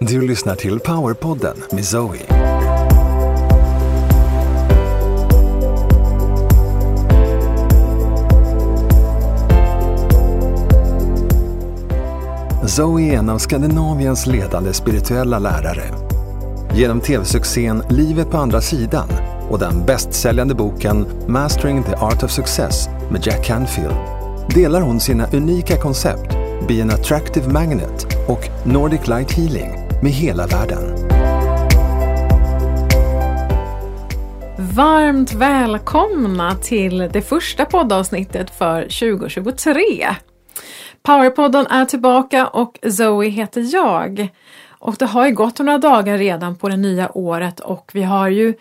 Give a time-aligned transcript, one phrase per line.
[0.00, 2.18] Du lyssnar till Powerpodden med Zoe.
[12.66, 15.84] Zoe är en av Skandinaviens ledande spirituella lärare.
[16.74, 19.08] Genom tv-succén Livet på andra sidan
[19.50, 24.15] och den bästsäljande boken Mastering the Art of Success med Jack Canfield
[24.54, 26.30] delar hon sina unika koncept
[26.68, 29.70] Be an Attractive Magnet och Nordic Light Healing
[30.02, 31.06] med hela världen.
[34.58, 39.82] Varmt välkomna till det första poddavsnittet för 2023.
[41.02, 44.28] Powerpodden är tillbaka och Zoe heter jag.
[44.68, 48.28] Och det har ju gått några dagar redan på det nya året och vi har
[48.28, 48.54] ju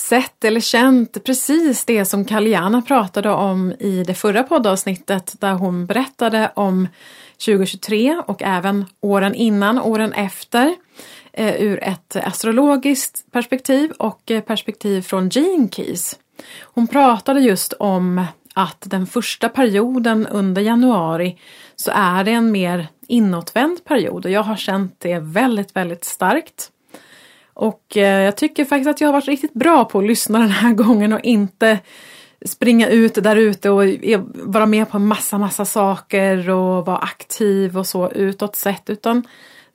[0.00, 5.86] sett eller känt precis det som Kaliana pratade om i det förra poddavsnittet där hon
[5.86, 6.88] berättade om
[7.46, 10.74] 2023 och även åren innan, åren efter
[11.32, 16.18] eh, ur ett astrologiskt perspektiv och eh, perspektiv från Gene Keys.
[16.60, 18.24] Hon pratade just om
[18.54, 21.38] att den första perioden under januari
[21.76, 26.70] så är det en mer inåtvänd period och jag har känt det väldigt, väldigt starkt.
[27.60, 30.50] Och eh, jag tycker faktiskt att jag har varit riktigt bra på att lyssna den
[30.50, 31.78] här gången och inte
[32.44, 37.78] springa ut där ute och e- vara med på massa, massa saker och vara aktiv
[37.78, 38.90] och så utåt sett.
[38.90, 39.26] Utan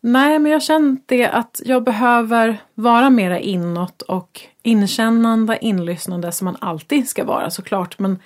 [0.02, 6.31] nej, men jag har känt det att jag behöver vara mera inåt och inkännande, inlyssnande
[6.31, 7.99] som man alltid ska vara såklart.
[7.99, 8.20] Men,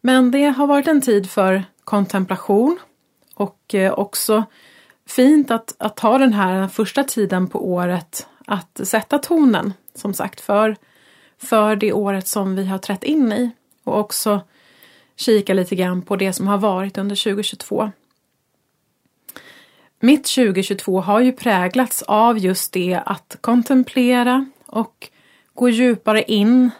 [0.00, 2.78] men det har varit en tid för kontemplation
[3.34, 4.44] och eh, också
[5.08, 10.40] fint att, att ta den här första tiden på året att sätta tonen som sagt
[10.40, 10.76] för,
[11.38, 13.50] för det året som vi har trätt in i
[13.84, 14.40] och också
[15.16, 17.90] kika lite grann på det som har varit under 2022.
[20.00, 25.10] Mitt 2022 har ju präglats av just det att kontemplera och
[25.54, 26.70] gå djupare in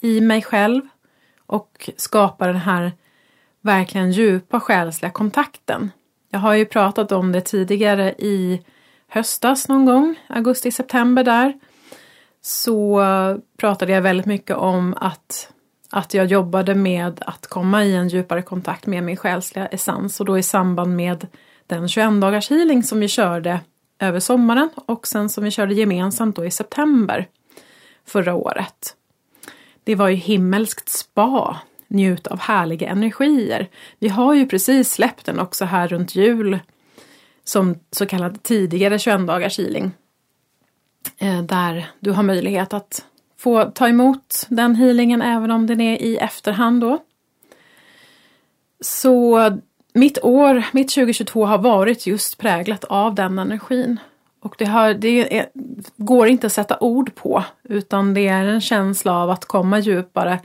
[0.00, 0.82] i mig själv
[1.46, 2.92] och skapa den här
[3.60, 5.90] verkligen djupa själsliga kontakten.
[6.30, 8.62] Jag har ju pratat om det tidigare i
[9.14, 11.54] höstas någon gång, augusti-september där.
[12.42, 13.02] Så
[13.56, 15.52] pratade jag väldigt mycket om att,
[15.90, 20.26] att jag jobbade med att komma i en djupare kontakt med min själsliga essens och
[20.26, 21.26] då i samband med
[21.66, 23.60] den 21 dagars healing som vi körde
[23.98, 27.28] över sommaren och sen som vi körde gemensamt då i september
[28.06, 28.96] förra året.
[29.84, 31.58] Det var ju himmelskt spa
[31.88, 33.68] njut av härliga energier.
[33.98, 36.58] Vi har ju precis släppt den också här runt jul
[37.44, 39.90] som så kallad tidigare 21 dagars healing.
[41.18, 43.04] Eh, där du har möjlighet att
[43.36, 46.98] få ta emot den healingen även om den är i efterhand då.
[48.80, 49.50] Så
[49.92, 54.00] mitt år, mitt 2022 har varit just präglat av den energin.
[54.40, 55.46] Och det, har, det är,
[55.96, 60.40] går inte att sätta ord på utan det är en känsla av att komma djupare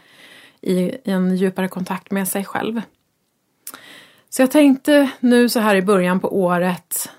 [0.61, 2.81] i en djupare kontakt med sig själv.
[4.29, 7.09] Så jag tänkte nu så här i början på året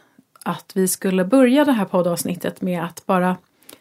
[0.43, 3.37] att vi skulle börja det här poddavsnittet med att bara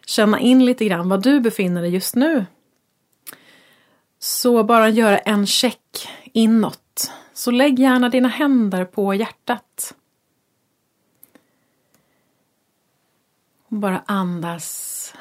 [0.05, 2.45] känna in lite grann var du befinner dig just nu.
[4.19, 7.11] Så bara göra en check inåt.
[7.33, 9.95] Så lägg gärna dina händer på hjärtat.
[13.67, 15.13] Och bara andas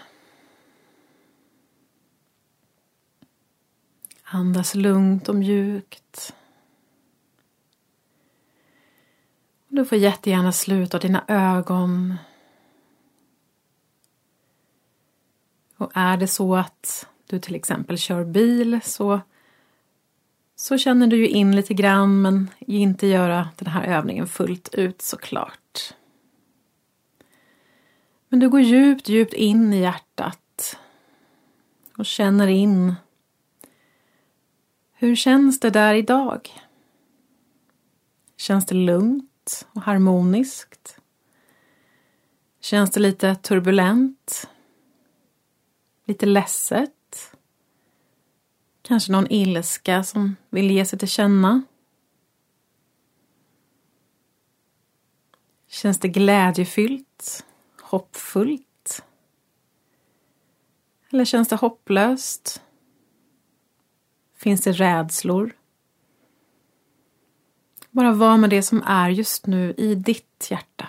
[4.31, 6.08] Andas lugnt och mjukt.
[9.69, 12.15] Du får jättegärna sluta dina ögon.
[15.77, 19.21] Och är det så att du till exempel kör bil så,
[20.57, 25.03] så känner du ju in lite grann men inte göra den här övningen fullt ut
[25.03, 25.95] såklart.
[28.29, 30.79] Men du går djupt, djupt in i hjärtat
[31.97, 32.95] och känner in
[34.93, 36.51] hur känns det där idag?
[38.37, 39.28] Känns det lugnt
[39.73, 41.01] och harmoniskt?
[42.61, 44.49] Känns det lite turbulent?
[46.05, 47.37] Lite ledset?
[48.83, 51.63] Kanske någon ilska som vill ge sig till känna?
[55.67, 57.45] Känns det glädjefyllt?
[57.81, 59.05] Hoppfullt?
[61.11, 62.63] Eller känns det hopplöst?
[64.35, 65.57] Finns det rädslor?
[67.99, 70.89] Bara var med det som är just nu i ditt hjärta.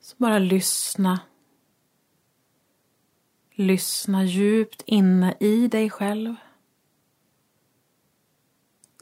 [0.00, 1.20] Så bara lyssna.
[3.54, 6.34] Lyssna djupt inne i dig själv.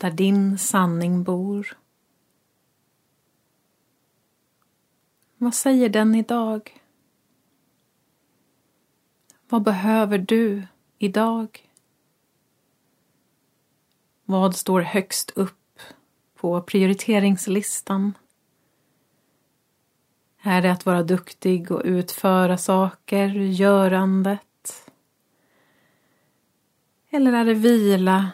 [0.00, 1.79] Där din sanning bor.
[5.42, 6.80] Vad säger den idag?
[9.48, 10.62] Vad behöver du
[10.98, 11.70] idag?
[14.24, 15.80] Vad står högst upp
[16.34, 18.12] på prioriteringslistan?
[20.42, 24.90] Är det att vara duktig och utföra saker, görandet?
[27.10, 28.30] Eller är det vila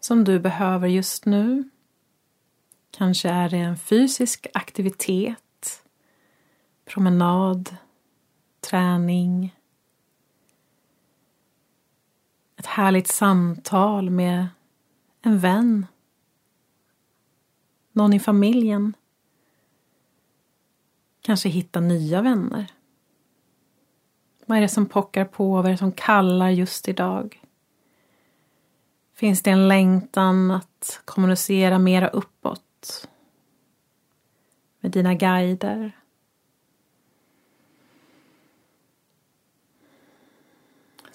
[0.00, 1.70] som du behöver just nu?
[2.90, 5.38] Kanske är det en fysisk aktivitet,
[6.88, 7.76] promenad,
[8.60, 9.56] träning,
[12.56, 14.48] ett härligt samtal med
[15.22, 15.86] en vän,
[17.92, 18.94] någon i familjen.
[21.20, 22.66] Kanske hitta nya vänner.
[24.46, 25.54] Vad är det som pockar på?
[25.54, 27.42] Vad är det som kallar just idag?
[29.14, 33.08] Finns det en längtan att kommunicera mera uppåt?
[34.80, 35.97] Med dina guider?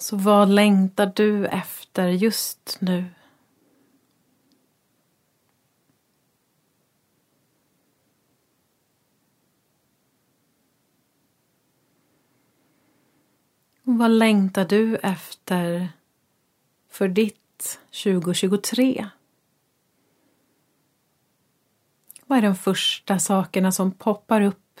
[0.04, 3.04] Så vad längtar du efter just nu?
[13.84, 15.88] Och vad längtar du efter
[16.88, 19.08] för ditt 2023?
[22.26, 24.80] Vad är de första sakerna som poppar upp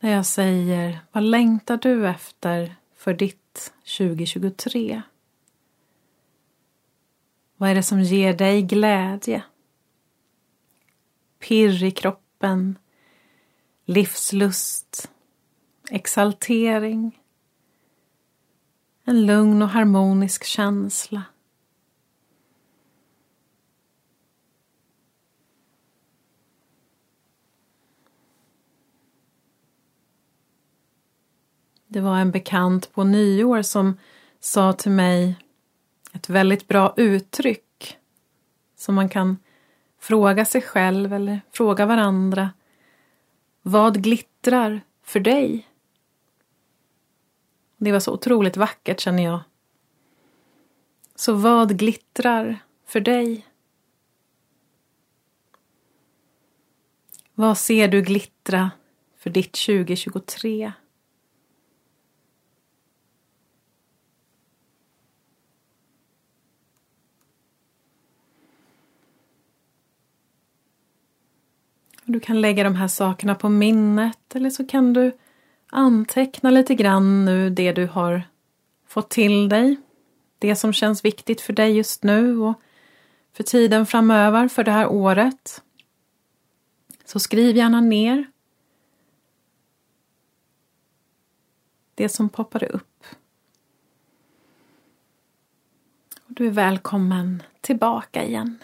[0.00, 5.02] när jag säger vad längtar du efter för ditt 2023?
[7.56, 9.42] Vad är det som ger dig glädje?
[11.38, 12.78] Pirr i kroppen,
[13.84, 15.10] livslust,
[15.90, 17.20] exaltering,
[19.04, 21.22] en lugn och harmonisk känsla.
[31.92, 33.98] Det var en bekant på nyår som
[34.40, 35.36] sa till mig
[36.12, 37.98] ett väldigt bra uttryck
[38.76, 39.38] som man kan
[40.00, 42.50] fråga sig själv eller fråga varandra.
[43.62, 45.68] Vad glittrar för dig?
[47.76, 49.40] Det var så otroligt vackert känner jag.
[51.14, 53.46] Så vad glittrar för dig?
[57.34, 58.70] Vad ser du glittra
[59.16, 60.72] för ditt 2023?
[72.12, 75.12] Du kan lägga de här sakerna på minnet eller så kan du
[75.66, 78.22] anteckna lite grann nu det du har
[78.86, 79.76] fått till dig.
[80.38, 82.60] Det som känns viktigt för dig just nu och
[83.32, 85.62] för tiden framöver, för det här året.
[87.04, 88.26] Så skriv gärna ner
[91.94, 93.04] det som poppade upp.
[96.24, 98.58] Och du är välkommen tillbaka igen.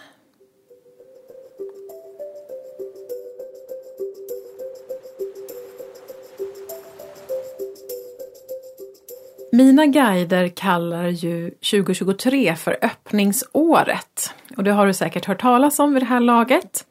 [9.52, 14.34] Mina guider kallar ju 2023 för öppningsåret.
[14.56, 16.86] Och det har du säkert hört talas om vid det här laget.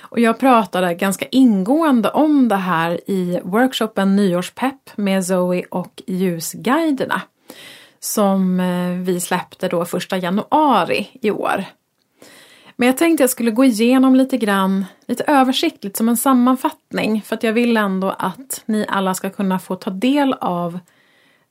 [0.00, 7.22] Och jag pratade ganska ingående om det här i workshopen Nyårspepp med Zoe och ljusguiderna.
[8.00, 11.64] Som eh, vi släppte då första januari i år.
[12.76, 17.22] Men jag tänkte jag skulle gå igenom lite grann, lite översiktligt som en sammanfattning.
[17.22, 20.78] För att jag vill ändå att ni alla ska kunna få ta del av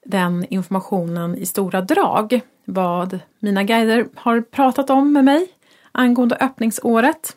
[0.05, 2.41] den informationen i stora drag.
[2.65, 5.47] Vad mina guider har pratat om med mig
[5.91, 7.35] angående öppningsåret.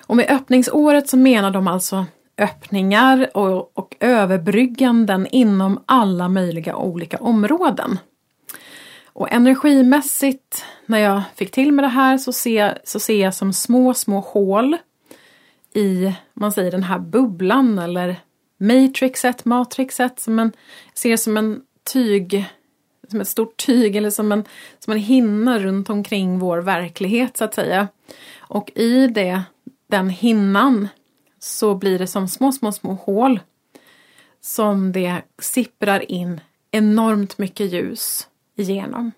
[0.00, 2.04] Och med öppningsåret så menar de alltså
[2.38, 7.98] öppningar och, och överbrygganden inom alla möjliga olika områden.
[9.04, 13.52] Och energimässigt, när jag fick till med det här, så ser, så ser jag som
[13.52, 14.76] små, små hål
[15.74, 18.16] i, man säger den här bubblan eller
[18.62, 20.52] matrixet, matrixet, som en,
[20.94, 22.44] ser som en tyg,
[23.08, 24.44] som ett stort tyg eller som en,
[24.78, 27.88] som en hinna runt omkring vår verklighet så att säga.
[28.38, 29.42] Och i det,
[29.86, 30.88] den hinnan
[31.38, 33.40] så blir det som små, små, små hål
[34.40, 36.40] som det sipprar in
[36.70, 39.12] enormt mycket ljus igenom.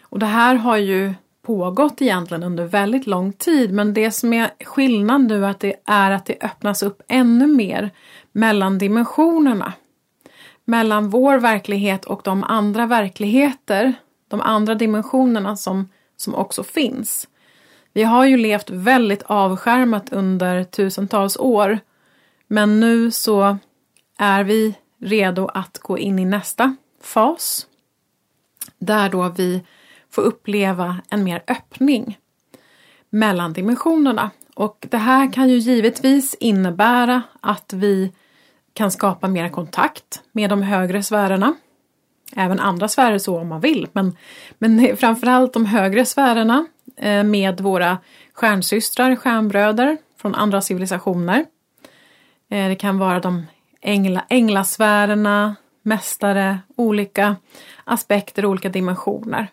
[0.00, 4.50] Och det här har ju pågått egentligen under väldigt lång tid men det som är
[4.64, 7.90] skillnad nu är att det, är att det öppnas upp ännu mer
[8.32, 9.72] mellan dimensionerna.
[10.64, 13.94] Mellan vår verklighet och de andra verkligheter,
[14.28, 17.28] de andra dimensionerna som, som också finns.
[17.92, 21.78] Vi har ju levt väldigt avskärmat under tusentals år
[22.46, 23.58] men nu så
[24.18, 27.66] är vi redo att gå in i nästa fas
[28.78, 29.62] där då vi
[30.10, 32.18] får uppleva en mer öppning
[33.10, 34.30] mellan dimensionerna.
[34.54, 38.12] Och det här kan ju givetvis innebära att vi
[38.74, 41.54] kan skapa mer kontakt med de högre sfärerna.
[42.36, 44.16] Även andra sfärer så om man vill, men,
[44.58, 47.98] men framförallt de högre sfärerna eh, med våra
[48.32, 51.46] stjärnsystrar, stjärnbröder från andra civilisationer.
[52.50, 53.46] Eh, det kan vara de
[53.80, 57.36] ängla, änglasfärerna, mästare, olika
[57.84, 59.48] aspekter, olika dimensioner.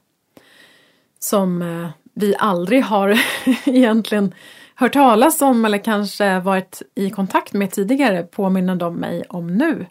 [1.20, 3.20] Som eh, vi aldrig har
[3.66, 4.34] egentligen
[4.80, 9.86] hört talas om eller kanske varit i kontakt med tidigare påminner de mig om nu.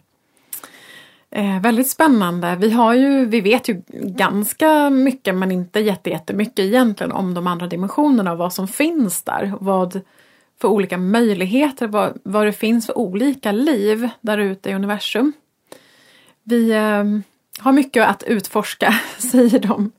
[1.31, 2.55] Eh, väldigt spännande.
[2.55, 7.67] Vi, har ju, vi vet ju ganska mycket men inte jättemycket egentligen om de andra
[7.67, 9.53] dimensionerna och vad som finns där.
[9.59, 10.01] Vad
[10.61, 15.33] för olika möjligheter, vad, vad det finns för olika liv där ute i universum.
[16.43, 17.03] Vi eh,
[17.59, 19.91] har mycket att utforska, säger de.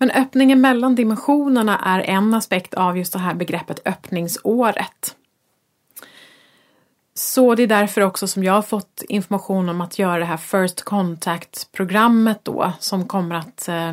[0.00, 5.16] Men öppningen mellan dimensionerna är en aspekt av just det här begreppet öppningsåret.
[7.14, 10.36] Så det är därför också som jag har fått information om att göra det här
[10.36, 13.92] First Contact-programmet då som kommer att eh,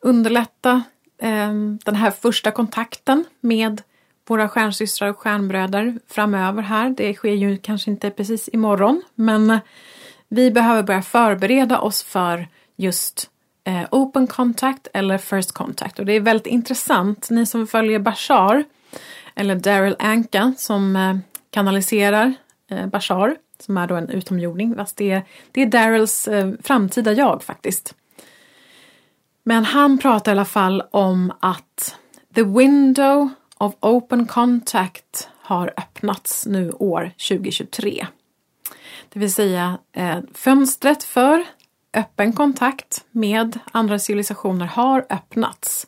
[0.00, 0.82] underlätta
[1.18, 1.52] eh,
[1.84, 3.82] den här första kontakten med
[4.28, 6.90] våra stjärnsystrar och stjärnbröder framöver här.
[6.90, 9.58] Det sker ju kanske inte precis imorgon men
[10.28, 13.30] vi behöver börja förbereda oss för just
[13.66, 15.98] eh, Open Contact eller First Contact.
[15.98, 18.64] Och det är väldigt intressant, ni som följer Bashar
[19.34, 21.16] eller Daryl Anka som eh,
[21.50, 22.34] kanaliserar
[22.70, 27.42] eh, Bashar som är då en utomjording, fast det, det är Daryls eh, framtida jag
[27.42, 27.94] faktiskt.
[29.42, 31.96] Men han pratar i alla fall om att
[32.34, 38.06] the window of open contact har öppnats nu år 2023.
[39.12, 41.44] Det vill säga eh, fönstret för
[41.96, 45.86] öppen kontakt med andra civilisationer har öppnats.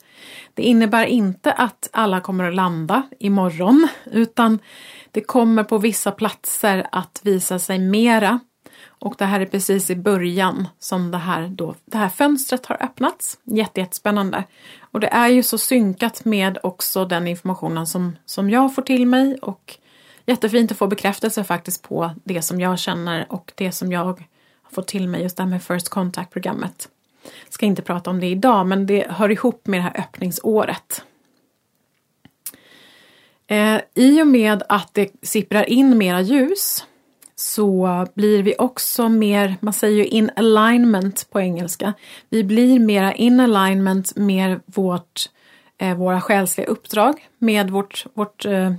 [0.55, 4.59] Det innebär inte att alla kommer att landa imorgon utan
[5.11, 8.41] det kommer på vissa platser att visa sig mera.
[8.87, 12.83] Och det här är precis i början som det här, då, det här fönstret har
[12.83, 13.39] öppnats.
[13.45, 14.45] Jätte, jättespännande.
[14.81, 19.07] Och det är ju så synkat med också den informationen som, som jag får till
[19.07, 19.77] mig och
[20.27, 24.25] jättefint att få bekräftelse faktiskt på det som jag känner och det som jag
[24.69, 26.89] få fått till mig just det här med First Contact-programmet.
[27.49, 31.05] Ska inte prata om det idag men det hör ihop med det här öppningsåret.
[33.47, 36.85] Eh, I och med att det sipprar in mera ljus
[37.37, 41.93] så blir vi också mer, man säger ju in alignment på engelska.
[42.29, 45.31] Vi blir mera in alignment med vårt,
[45.79, 48.73] eh, våra själsliga uppdrag, med vårt, vårt, eh,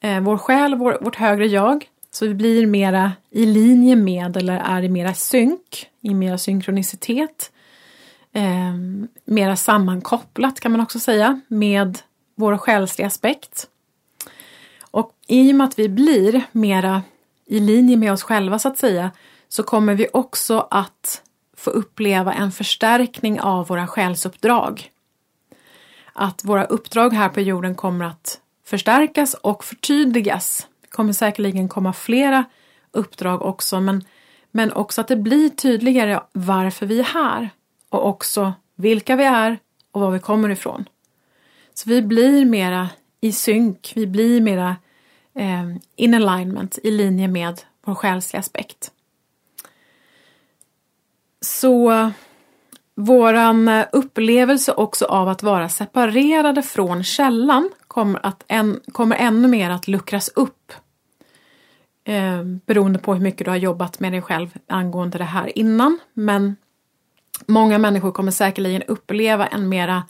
[0.00, 1.88] eh vår själ, vår, vårt högre jag.
[2.14, 7.52] Så vi blir mera i linje med eller är i mera synk, i mera synkronicitet.
[8.32, 8.74] Eh,
[9.24, 11.98] mera sammankopplat kan man också säga med
[12.34, 13.68] vår själsliga aspekt.
[14.80, 17.02] Och i och med att vi blir mera
[17.46, 19.10] i linje med oss själva så att säga
[19.48, 21.22] så kommer vi också att
[21.56, 24.90] få uppleva en förstärkning av våra själsuppdrag.
[26.12, 30.66] Att våra uppdrag här på jorden kommer att förstärkas och förtydligas.
[30.94, 32.44] Det kommer säkerligen komma flera
[32.92, 34.04] uppdrag också men,
[34.50, 37.50] men också att det blir tydligare varför vi är här
[37.88, 39.58] och också vilka vi är
[39.90, 40.84] och var vi kommer ifrån.
[41.74, 42.88] Så vi blir mera
[43.20, 44.76] i synk, vi blir mera
[45.34, 48.90] eh, in alignment, i linje med vår själsliga aspekt.
[51.40, 52.10] Så
[52.94, 59.48] våran eh, upplevelse också av att vara separerade från källan kommer, att en, kommer ännu
[59.48, 60.72] mer att luckras upp.
[62.04, 65.98] Eh, beroende på hur mycket du har jobbat med dig själv angående det här innan.
[66.14, 66.56] Men
[67.46, 70.02] många människor kommer säkerligen uppleva en mera,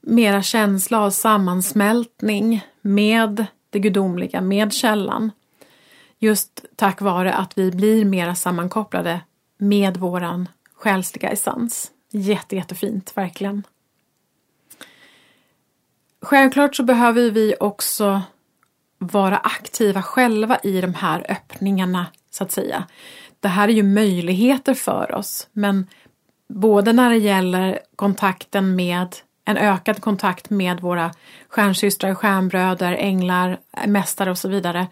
[0.00, 5.30] mera känsla av sammansmältning med det gudomliga med källan.
[6.18, 9.20] Just tack vare att vi blir mera sammankopplade
[9.58, 11.90] med våran själsliga essens.
[12.10, 13.62] Jätte, jättefint, verkligen.
[16.22, 18.22] Självklart så behöver vi också
[18.98, 22.84] vara aktiva själva i de här öppningarna, så att säga.
[23.40, 25.86] Det här är ju möjligheter för oss, men
[26.48, 31.10] både när det gäller kontakten med en ökad kontakt med våra
[31.48, 34.86] stjärnsystrar, stjärnbröder, änglar, mästare och så vidare.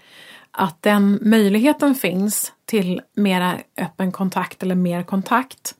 [0.50, 5.74] Att den möjligheten finns till mera öppen kontakt eller mer kontakt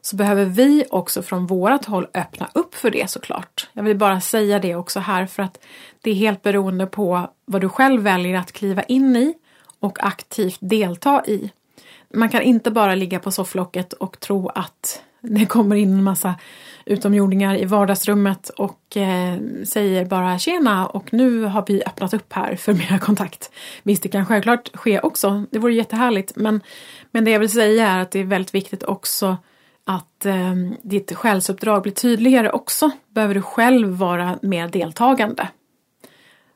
[0.00, 3.68] så behöver vi också från vårat håll öppna upp för det såklart.
[3.72, 5.58] Jag vill bara säga det också här för att
[6.02, 9.34] det är helt beroende på vad du själv väljer att kliva in i
[9.80, 11.50] och aktivt delta i.
[12.14, 16.34] Man kan inte bara ligga på sofflocket och tro att det kommer in en massa
[16.84, 22.56] utomjordingar i vardagsrummet och eh, säger bara tjena och nu har vi öppnat upp här
[22.56, 23.50] för mera kontakt.
[23.82, 25.44] Visst, det kan självklart ske också.
[25.50, 26.36] Det vore jättehärligt.
[26.36, 26.60] Men,
[27.10, 29.36] men det jag vill säga är att det är väldigt viktigt också
[29.88, 32.90] att eh, ditt själsuppdrag blir tydligare också.
[33.08, 35.48] Behöver du själv vara mer deltagande.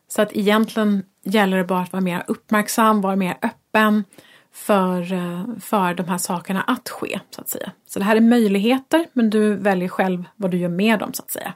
[0.09, 4.05] Så att egentligen gäller det bara att vara mer uppmärksam, vara mer öppen
[4.53, 7.73] för, eh, för de här sakerna att ske, så att säga.
[7.89, 11.23] Så det här är möjligheter, men du väljer själv vad du gör med dem, så
[11.23, 11.55] att säga.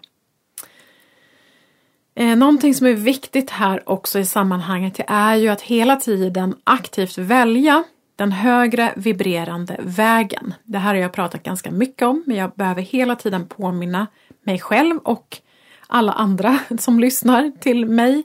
[2.14, 7.18] Eh, någonting som är viktigt här också i sammanhanget är ju att hela tiden aktivt
[7.18, 7.84] välja
[8.16, 10.54] den högre vibrerande vägen.
[10.64, 14.06] Det här har jag pratat ganska mycket om, men jag behöver hela tiden påminna
[14.42, 15.38] mig själv och
[15.86, 18.22] alla andra som lyssnar till mig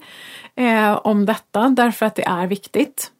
[0.55, 3.11] eh, om detta därför att det är viktigt.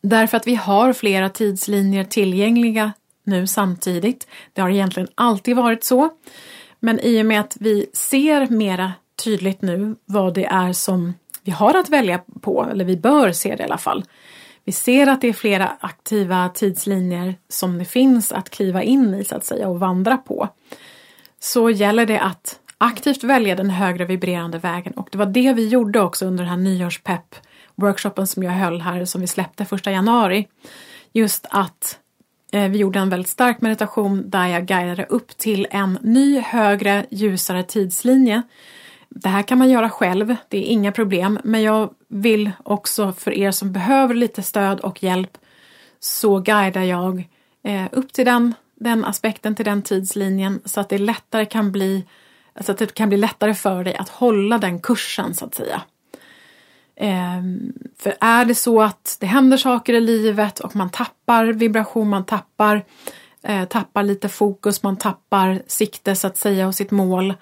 [0.00, 2.92] Därför att vi har flera tidslinjer tillgängliga
[3.24, 4.26] nu samtidigt.
[4.52, 6.10] Det har egentligen alltid varit så.
[6.80, 8.92] Men i och med att vi ser mera
[9.24, 13.56] tydligt nu vad det är som vi har att välja på, eller vi bör se
[13.56, 14.04] det i alla fall.
[14.64, 19.24] Vi ser att det är flera aktiva tidslinjer som det finns att kliva in i
[19.24, 20.48] så att säga och vandra på.
[21.40, 25.68] Så gäller det att aktivt välja den högre vibrerande vägen och det var det vi
[25.68, 27.34] gjorde också under den här nyårspepp
[27.74, 30.48] workshopen som jag höll här som vi släppte första januari.
[31.12, 31.98] Just att
[32.52, 37.06] eh, vi gjorde en väldigt stark meditation där jag guidade upp till en ny, högre,
[37.10, 38.42] ljusare tidslinje.
[39.16, 43.34] Det här kan man göra själv, det är inga problem, men jag vill också för
[43.34, 45.38] er som behöver lite stöd och hjälp
[46.00, 47.28] så guidar jag
[47.62, 52.04] eh, upp till den, den aspekten, till den tidslinjen så att det lättare kan bli
[52.60, 55.82] så att det kan bli lättare för dig att hålla den kursen så att säga.
[56.96, 62.08] Ehm, för är det så att det händer saker i livet och man tappar vibration,
[62.08, 62.84] man tappar,
[63.42, 67.34] eh, tappar lite fokus, man tappar sikte så att säga och sitt mål.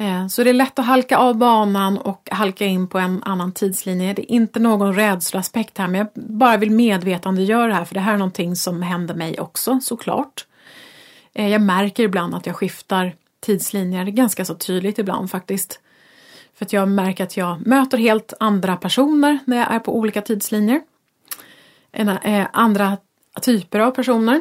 [0.00, 3.52] Eh, så det är lätt att halka av banan och halka in på en annan
[3.52, 4.14] tidslinje.
[4.14, 8.00] Det är inte någon rädsloaspekt här men jag bara vill medvetandegöra det här för det
[8.00, 10.46] här är någonting som händer mig också såklart.
[11.32, 15.80] Eh, jag märker ibland att jag skiftar tidslinjer, det är ganska så tydligt ibland faktiskt.
[16.54, 20.22] För att jag märker att jag möter helt andra personer när jag är på olika
[20.22, 20.80] tidslinjer.
[21.92, 22.96] Eh, andra
[23.42, 24.40] typer av personer.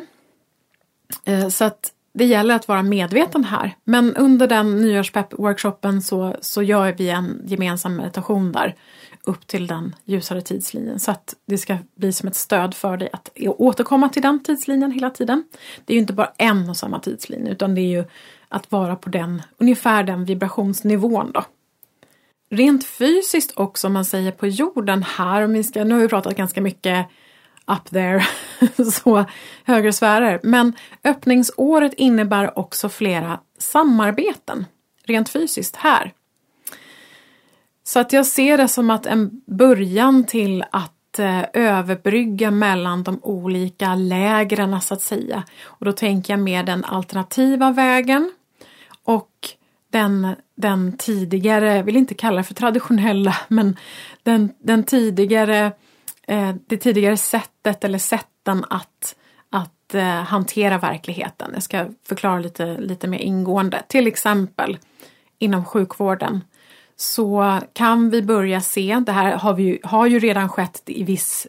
[1.50, 3.76] Så att det gäller att vara medveten här.
[3.84, 8.76] Men under den nyårspepp-workshopen så, så gör vi en gemensam meditation där
[9.24, 13.10] upp till den ljusare tidslinjen så att det ska bli som ett stöd för dig
[13.14, 15.44] att återkomma till den tidslinjen hela tiden.
[15.86, 18.04] Det är ju inte bara en och samma tidslinje utan det är ju
[18.50, 21.46] att vara på den, ungefär den vibrationsnivån då.
[22.52, 26.08] Rent fysiskt också, om man säger på jorden här, om vi ska, nu har vi
[26.08, 27.08] pratat ganska mycket
[27.70, 28.26] up there,
[28.92, 29.26] så
[29.64, 30.40] högre sfärer.
[30.44, 34.66] Men öppningsåret innebär också flera samarbeten,
[35.06, 36.14] rent fysiskt här.
[37.84, 43.20] Så att jag ser det som att en början till att eh, överbrygga mellan de
[43.24, 45.44] olika lägren så att säga.
[45.64, 48.32] Och då tänker jag mer den alternativa vägen
[49.04, 49.30] och
[49.92, 53.78] den, den tidigare, jag vill inte kalla det för traditionella, men
[54.24, 55.72] den, den tidigare, eh,
[56.30, 59.16] Eh, det tidigare sättet eller sätten att,
[59.50, 61.52] att eh, hantera verkligheten.
[61.54, 63.84] Jag ska förklara lite, lite mer ingående.
[63.88, 64.78] Till exempel
[65.40, 66.44] inom sjukvården
[66.96, 71.48] så kan vi börja se, det här har, vi, har ju redan skett i viss,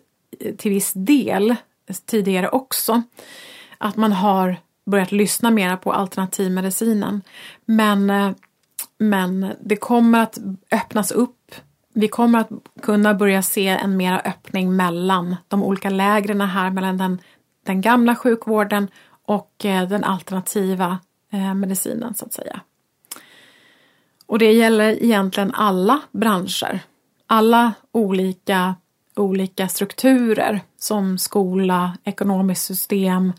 [0.58, 1.56] till viss del
[2.06, 3.02] tidigare också,
[3.78, 7.22] att man har börjat lyssna mera på alternativmedicinen.
[7.64, 8.30] Men, eh,
[8.98, 10.38] men det kommer att
[10.72, 11.36] öppnas upp.
[12.00, 12.50] Vi kommer att
[12.82, 17.20] kunna börja se en mera öppning mellan de olika lägren här, mellan den,
[17.66, 18.88] den gamla sjukvården
[19.26, 20.98] och eh, den alternativa
[21.32, 22.60] eh, medicinen så att säga.
[24.26, 26.80] Och det gäller egentligen alla branscher.
[27.26, 28.74] Alla olika,
[29.16, 33.32] olika strukturer som skola, ekonomiskt system,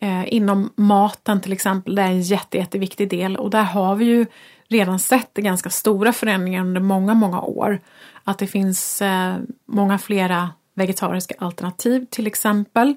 [0.00, 4.04] eh, inom maten till exempel, det är en jätte, jätteviktig del och där har vi
[4.04, 4.26] ju
[4.72, 7.80] redan sett ganska stora förändringar under många, många år.
[8.24, 9.34] Att det finns eh,
[9.66, 12.94] många flera vegetariska alternativ till exempel.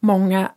[0.00, 0.50] Många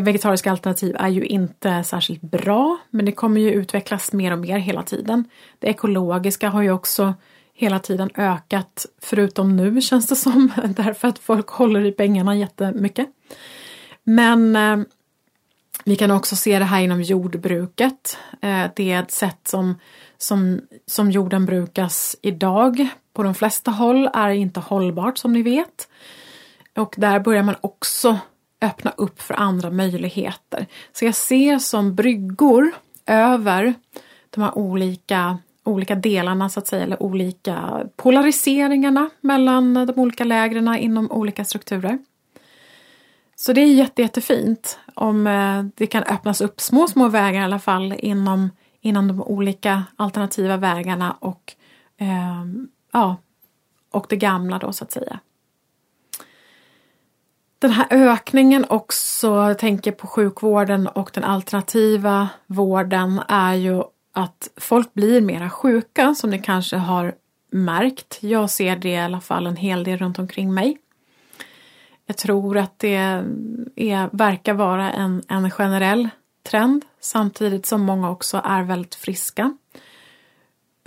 [0.00, 4.58] vegetariska alternativ är ju inte särskilt bra, men det kommer ju utvecklas mer och mer
[4.58, 5.24] hela tiden.
[5.58, 7.14] Det ekologiska har ju också
[7.54, 13.06] hela tiden ökat, förutom nu känns det som, därför att folk håller i pengarna jättemycket.
[14.04, 14.78] Men eh,
[15.84, 18.18] vi kan också se det här inom jordbruket.
[18.42, 19.74] Eh, det är ett sätt som,
[20.18, 25.88] som, som jorden brukas idag på de flesta håll är inte hållbart som ni vet.
[26.76, 28.18] Och där börjar man också
[28.60, 30.66] öppna upp för andra möjligheter.
[30.92, 32.70] Så jag ser som bryggor
[33.06, 33.74] över
[34.30, 40.76] de här olika, olika delarna så att säga, eller olika polariseringarna mellan de olika lägren
[40.76, 41.98] inom olika strukturer.
[43.40, 47.44] Så det är jätte, jättefint om eh, det kan öppnas upp små, små vägar i
[47.44, 48.50] alla fall inom,
[48.80, 51.54] inom de olika alternativa vägarna och,
[51.96, 52.44] eh,
[52.92, 53.16] ja,
[53.90, 55.20] och det gamla då så att säga.
[57.58, 64.50] Den här ökningen också, jag tänker på sjukvården och den alternativa vården, är ju att
[64.56, 67.14] folk blir mera sjuka som ni kanske har
[67.52, 68.18] märkt.
[68.22, 70.78] Jag ser det i alla fall en hel del runt omkring mig.
[72.10, 72.94] Jag tror att det
[73.76, 76.08] är, verkar vara en, en generell
[76.42, 79.56] trend samtidigt som många också är väldigt friska.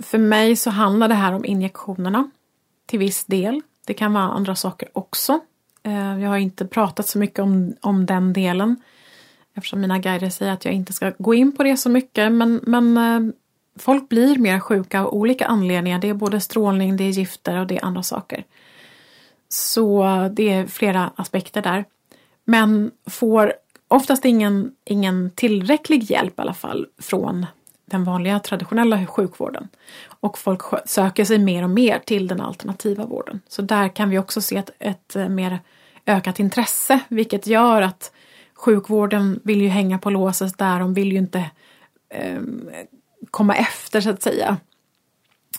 [0.02, 2.30] För mig så handlar det här om injektionerna
[2.86, 3.60] till viss del.
[3.86, 5.40] Det kan vara andra saker också.
[5.82, 8.76] Eh, jag har inte pratat så mycket om, om den delen
[9.54, 12.60] eftersom mina guider säger att jag inte ska gå in på det så mycket men,
[12.62, 13.34] men eh,
[13.78, 15.98] folk blir mer sjuka av olika anledningar.
[15.98, 18.44] Det är både strålning, det är gifter och det är andra saker.
[19.54, 21.84] Så det är flera aspekter där.
[22.44, 23.52] Men får
[23.88, 27.46] oftast ingen, ingen tillräcklig hjälp i alla fall från
[27.86, 29.68] den vanliga traditionella sjukvården.
[30.20, 33.40] Och folk söker sig mer och mer till den alternativa vården.
[33.48, 35.58] Så där kan vi också se ett, ett eh, mer
[36.06, 38.12] ökat intresse, vilket gör att
[38.54, 41.50] sjukvården vill ju hänga på låset där, de vill ju inte
[42.08, 42.40] eh,
[43.30, 44.56] komma efter så att säga.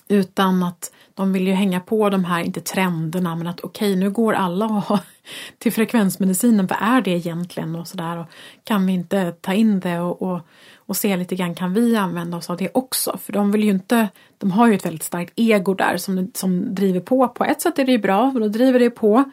[0.07, 3.99] Utan att de vill ju hänga på de här, inte trenderna, men att okej okay,
[4.03, 4.99] nu går alla och
[5.57, 8.25] till frekvensmedicinen, vad är det egentligen och sådär.
[8.63, 10.39] Kan vi inte ta in det och, och,
[10.75, 13.17] och se lite grann, kan vi använda oss av det också?
[13.17, 16.75] För de vill ju inte, de har ju ett väldigt starkt ego där som, som
[16.75, 17.27] driver på.
[17.27, 19.31] På ett sätt är det ju bra, och då driver det på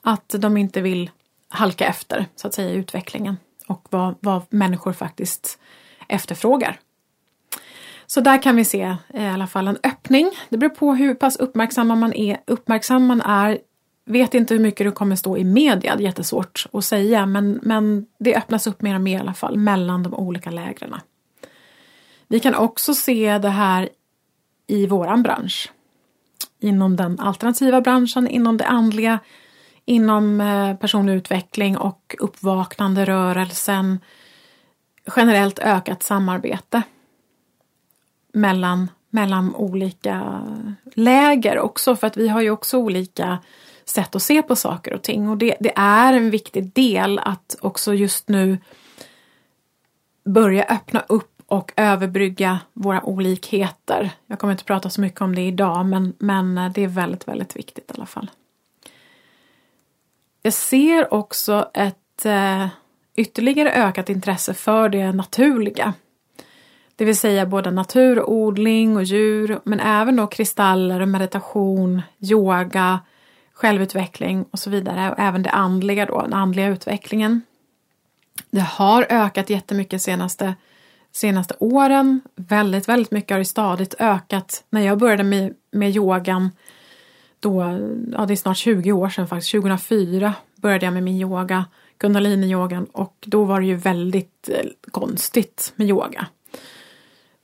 [0.00, 1.10] att de inte vill
[1.48, 5.58] halka efter så att säga i utvecklingen och vad, vad människor faktiskt
[6.08, 6.80] efterfrågar.
[8.14, 10.30] Så där kan vi se eh, i alla fall en öppning.
[10.48, 12.40] Det beror på hur pass uppmärksam man är.
[12.46, 13.58] Uppmärksam man är
[14.04, 17.60] vet inte hur mycket det kommer stå i media, det är jättesvårt att säga, men,
[17.62, 20.94] men det öppnas upp mer och mer i alla fall mellan de olika lägren.
[22.28, 23.88] Vi kan också se det här
[24.66, 25.72] i våran bransch.
[26.60, 29.18] Inom den alternativa branschen, inom det andliga,
[29.84, 34.00] inom eh, personlig utveckling och uppvaknande rörelsen.
[35.16, 36.82] Generellt ökat samarbete
[38.34, 40.42] mellan, mellan olika
[40.94, 43.38] läger också för att vi har ju också olika
[43.84, 47.56] sätt att se på saker och ting och det, det är en viktig del att
[47.60, 48.58] också just nu
[50.24, 54.10] börja öppna upp och överbrygga våra olikheter.
[54.26, 57.56] Jag kommer inte prata så mycket om det idag men, men det är väldigt, väldigt
[57.56, 58.30] viktigt i alla fall.
[60.42, 62.66] Jag ser också ett eh,
[63.14, 65.94] ytterligare ökat intresse för det naturliga.
[66.96, 73.00] Det vill säga både naturodling och djur men även då kristaller, meditation, yoga,
[73.52, 75.10] självutveckling och så vidare.
[75.10, 77.42] Och även det andliga då, den andliga utvecklingen.
[78.50, 80.54] Det har ökat jättemycket senaste,
[81.12, 82.20] senaste åren.
[82.36, 84.64] Väldigt, väldigt mycket har det stadigt ökat.
[84.70, 86.50] När jag började med, med yogan
[87.40, 87.60] då,
[88.12, 91.64] ja det är snart 20 år sedan faktiskt, 2004 började jag med min yoga,
[91.98, 96.26] kundalini-yogan och då var det ju väldigt eh, konstigt med yoga.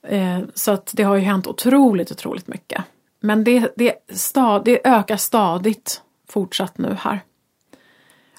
[0.03, 2.85] Eh, så att det har ju hänt otroligt, otroligt mycket.
[3.21, 7.21] Men det, det, stad, det ökar stadigt fortsatt nu här.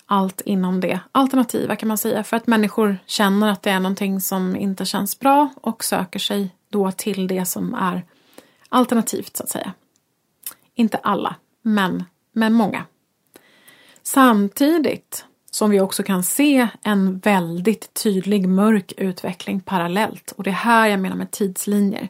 [0.06, 4.22] Allt inom det alternativa kan man säga för att människor känner att det är någonting
[4.22, 8.06] som inte känns bra och söker sig då till det som är
[8.70, 9.74] alternativt så att säga.
[10.76, 12.86] Inte alla, men, men många.
[14.04, 20.32] Samtidigt som vi också kan se en väldigt tydlig mörk utveckling parallellt.
[20.32, 22.10] Och det är här jag menar med tidslinjer.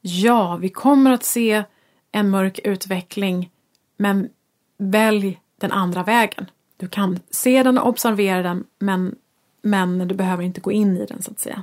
[0.00, 1.64] Ja, vi kommer att se
[2.12, 3.50] en mörk utveckling
[3.96, 4.28] men
[4.78, 6.46] välj den andra vägen.
[6.76, 9.14] Du kan se den och observera den men,
[9.62, 11.62] men du behöver inte gå in i den så att säga.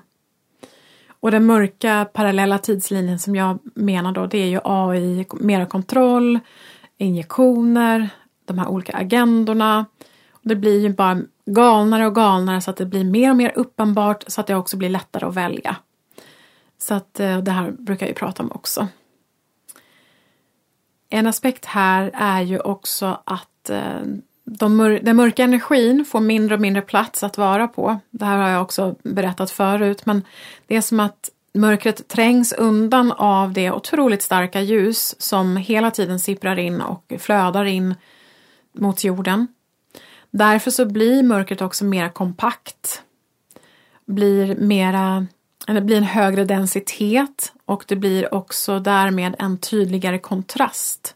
[1.08, 6.40] Och den mörka parallella tidslinjen som jag menar då det är ju AI, mera kontroll,
[6.98, 8.10] injektioner,
[8.46, 9.86] de här olika agendorna
[10.42, 14.24] det blir ju bara galnare och galnare så att det blir mer och mer uppenbart
[14.28, 15.76] så att det också blir lättare att välja.
[16.78, 18.88] Så att eh, det här brukar jag ju prata om också.
[21.10, 24.02] En aspekt här är ju också att eh,
[24.44, 28.00] de mör den mörka energin får mindre och mindre plats att vara på.
[28.10, 30.26] Det här har jag också berättat förut, men
[30.68, 36.20] det är som att mörkret trängs undan av det otroligt starka ljus som hela tiden
[36.20, 37.96] sipprar in och flödar in
[38.74, 39.48] mot jorden.
[40.32, 43.04] Därför så blir mörkret också mer kompakt.
[44.06, 45.28] Blir mera,
[45.68, 51.16] eller blir en högre densitet och det blir också därmed en tydligare kontrast.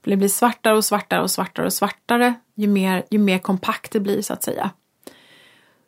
[0.00, 4.00] Det blir svartare och svartare och svartare och svartare ju mer, ju mer kompakt det
[4.00, 4.70] blir så att säga.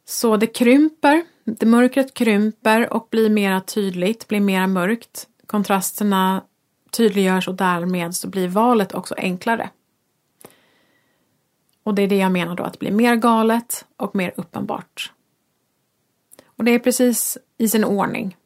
[0.05, 5.27] Så det krymper, det mörkret krymper och blir mera tydligt, blir mera mörkt.
[5.47, 6.45] Kontrasterna
[6.91, 9.71] tydliggörs och därmed så blir valet också enklare.
[11.83, 15.13] Och det är det jag menar då, att det blir mer galet och mer uppenbart.
[16.45, 18.37] Och det är precis i sin ordning.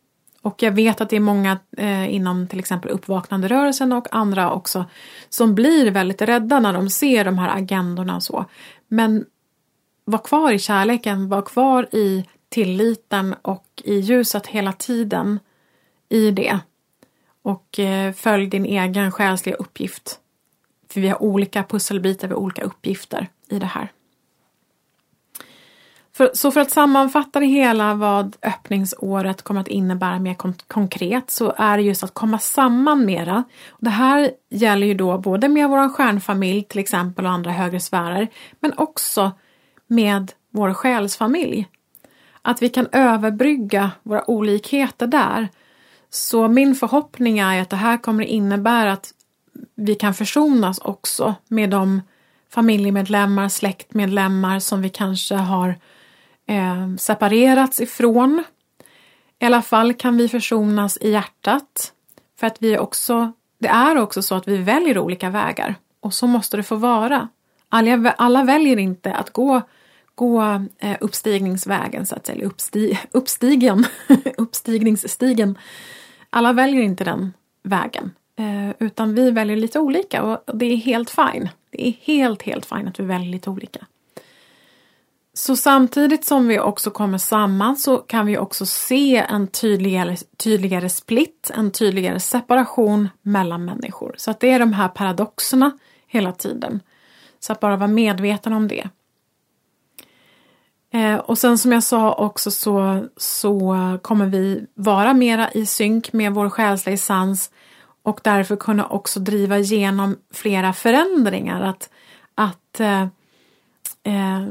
[0.42, 4.84] Och jag vet att det är många eh, inom till exempel uppvaknanderörelsen och andra också
[5.28, 8.44] som blir väldigt rädda när de ser de här agendorna och så.
[8.88, 9.24] Men
[10.04, 15.38] var kvar i kärleken, var kvar i tilliten och i ljuset hela tiden
[16.08, 16.58] i det.
[17.42, 20.20] Och eh, följ din egen själsliga uppgift.
[20.94, 23.92] För vi har olika pusselbitar, vi har olika uppgifter i det här.
[26.12, 31.30] För, så för att sammanfatta det hela vad öppningsåret kommer att innebära mer kon konkret
[31.30, 33.44] så är det just att komma samman mera.
[33.68, 37.80] Och det här gäller ju då både med vår stjärnfamilj till exempel och andra högre
[37.80, 38.28] sfärer
[38.61, 39.33] men också
[39.87, 41.68] med vår själsfamilj.
[42.42, 45.48] Att vi kan överbrygga våra olikheter där.
[46.11, 49.14] Så min förhoppning är att det här kommer innebära att
[49.74, 52.00] vi kan försonas också med de
[52.50, 55.68] familjemedlemmar, släktmedlemmar som vi kanske har
[56.46, 58.44] eh, separerats ifrån.
[59.38, 61.92] I alla fall kan vi försonas i hjärtat.
[62.40, 65.74] För att vi också, det är också så att vi väljer olika vägar.
[66.00, 67.28] Och så måste det få vara.
[67.68, 69.62] Alla, alla väljer inte att gå,
[70.14, 70.42] gå
[70.78, 73.86] eh, uppstigningsvägen, så att säga, uppsti, uppstigen,
[74.38, 75.58] uppstigningsstigen.
[76.30, 78.10] Alla väljer inte den vägen.
[78.36, 81.48] Eh, utan vi väljer lite olika och det är helt fine.
[81.70, 83.86] Det är helt, helt fine att vi väljer lite olika.
[85.36, 90.88] Så samtidigt som vi också kommer samman så kan vi också se en tydligare, tydligare
[90.88, 94.14] split, en tydligare separation mellan människor.
[94.18, 96.80] Så att det är de här paradoxerna hela tiden.
[97.40, 98.88] Så att bara vara medveten om det.
[100.92, 106.12] Eh, och sen som jag sa också så, så kommer vi vara mera i synk
[106.12, 107.50] med vår själsliga essens
[108.04, 111.62] och därför kunna också driva igenom flera förändringar.
[111.62, 111.90] Att,
[112.34, 113.02] att eh,
[114.02, 114.46] eh,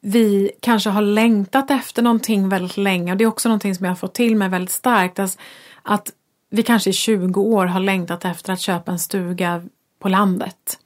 [0.00, 3.90] vi kanske har längtat efter någonting väldigt länge och det är också någonting som jag
[3.90, 5.18] har fått till mig väldigt starkt.
[5.18, 5.38] Alltså
[5.82, 6.12] att
[6.50, 9.62] vi kanske i 20 år har längtat efter att köpa en stuga
[9.98, 10.78] på landet.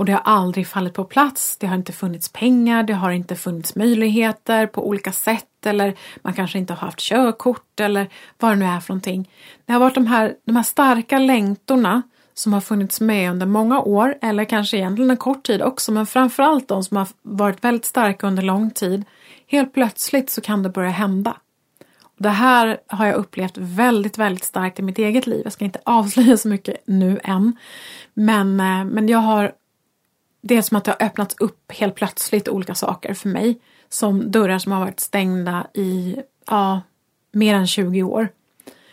[0.00, 1.56] Och det har aldrig fallit på plats.
[1.56, 6.32] Det har inte funnits pengar, det har inte funnits möjligheter på olika sätt eller man
[6.32, 8.08] kanske inte har haft körkort eller
[8.38, 9.30] vad det nu är för någonting.
[9.64, 12.02] Det har varit de här, de här starka längtorna
[12.34, 16.06] som har funnits med under många år eller kanske egentligen en kort tid också men
[16.06, 19.04] framförallt de som har varit väldigt starka under lång tid.
[19.46, 21.36] Helt plötsligt så kan det börja hända.
[22.18, 25.40] Det här har jag upplevt väldigt, väldigt starkt i mitt eget liv.
[25.44, 27.56] Jag ska inte avslöja så mycket nu än.
[28.14, 29.52] Men, eh, men jag har
[30.40, 33.60] det är som att det har öppnats upp helt plötsligt olika saker för mig.
[33.88, 36.80] Som dörrar som har varit stängda i ja,
[37.32, 38.28] mer än 20 år.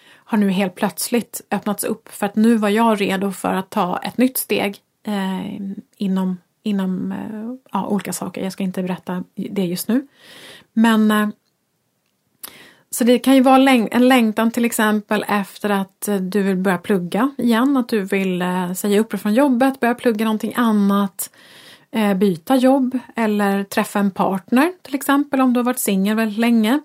[0.09, 3.97] Har nu helt plötsligt öppnats upp för att nu var jag redo för att ta
[3.97, 5.61] ett nytt steg eh,
[5.97, 8.43] inom, inom eh, ja, olika saker.
[8.43, 10.07] Jag ska inte berätta det just nu.
[10.73, 11.29] Men eh,
[12.89, 16.77] så det kan ju vara en längtan till exempel efter att eh, du vill börja
[16.77, 21.29] plugga igen, att du vill eh, säga upp dig från jobbet, börja plugga någonting annat,
[21.91, 26.39] eh, byta jobb eller träffa en partner till exempel om du har varit singel väldigt
[26.39, 26.79] länge.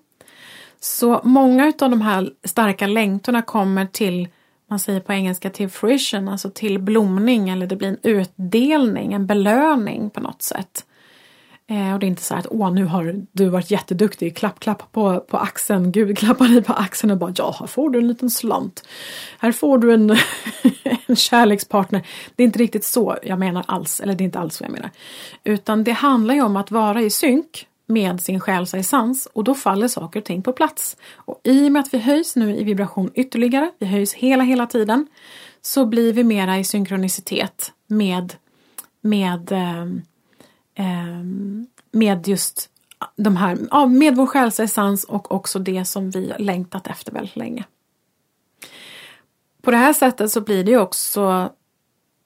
[0.80, 4.28] Så många av de här starka längtorna kommer till,
[4.68, 9.26] man säger på engelska till fruition, alltså till blomning eller det blir en utdelning, en
[9.26, 10.84] belöning på något sätt.
[11.72, 14.92] Eh, och det är inte så att åh nu har du varit jätteduktig, klapp klapp
[14.92, 18.08] på, på axeln, Gud klappar dig på axeln och bara ja här får du en
[18.08, 18.88] liten slant.
[19.38, 20.10] Här får du en,
[21.06, 22.06] en kärlekspartner.
[22.36, 24.70] Det är inte riktigt så jag menar alls, eller det är inte alls så jag
[24.70, 24.90] menar.
[25.44, 29.54] Utan det handlar ju om att vara i synk med sin själs essens och då
[29.54, 30.96] faller saker och ting på plats.
[31.14, 34.66] Och i och med att vi höjs nu i vibration ytterligare, vi höjs hela hela
[34.66, 35.06] tiden,
[35.62, 38.34] så blir vi mera i synkronicitet med,
[39.00, 39.86] med eh,
[40.74, 42.70] Ehm, med just
[43.16, 47.64] de här, ja, med vår själsessens och också det som vi längtat efter väldigt länge.
[49.62, 51.50] På det här sättet så blir det ju också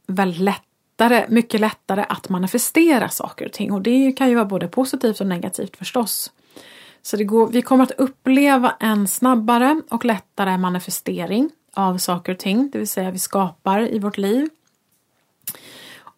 [0.06, 4.68] väldigt lättare, mycket lättare att manifestera saker och ting och det kan ju vara både
[4.68, 6.32] positivt och negativt förstås.
[7.02, 12.38] Så det går, vi kommer att uppleva en snabbare och lättare manifestering av saker och
[12.38, 14.48] ting, det vill säga vi skapar i vårt liv.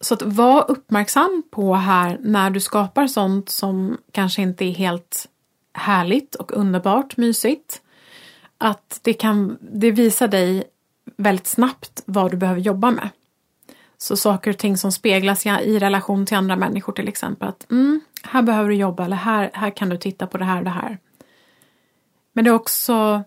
[0.01, 5.27] Så att var uppmärksam på här när du skapar sånt som kanske inte är helt
[5.73, 7.81] härligt och underbart mysigt.
[8.57, 10.63] Att det kan, det visar dig
[11.17, 13.09] väldigt snabbt vad du behöver jobba med.
[13.97, 17.47] Så saker och ting som speglas i relation till andra människor till exempel.
[17.47, 20.57] Att mm, här behöver du jobba eller här, här kan du titta på det här
[20.57, 20.97] och det här.
[22.33, 23.23] Men det är också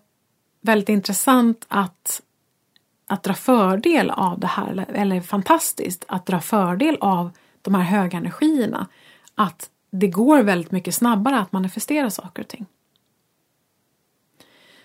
[0.61, 2.21] väldigt intressant att,
[3.13, 8.17] att dra fördel av det här, eller, fantastiskt att dra fördel av de här höga
[8.17, 8.87] energierna.
[9.35, 12.65] Att det går väldigt mycket snabbare att manifestera saker och ting.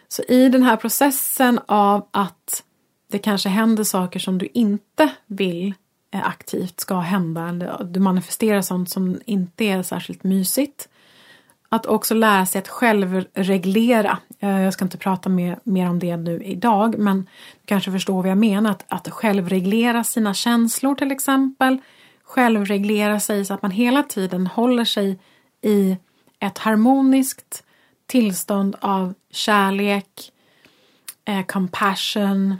[0.08, 2.64] Så i den här processen av att
[3.10, 5.74] det kanske händer saker som du inte vill
[6.10, 10.88] eh, aktivt ska hända, eller du manifesterar sånt som inte är särskilt mysigt.
[11.68, 14.18] Att också lära sig att självreglera.
[14.40, 17.16] Eh, jag ska inte prata mer, mer om det nu idag, men
[17.60, 18.70] du kanske förstår vad jag menar.
[18.70, 21.78] Att, att självreglera sina känslor till exempel.
[22.24, 25.18] Självreglera sig så att man hela tiden håller sig
[25.62, 25.96] i
[26.38, 27.64] ett harmoniskt
[28.06, 30.32] tillstånd av kärlek,
[31.24, 32.56] eh, compassion,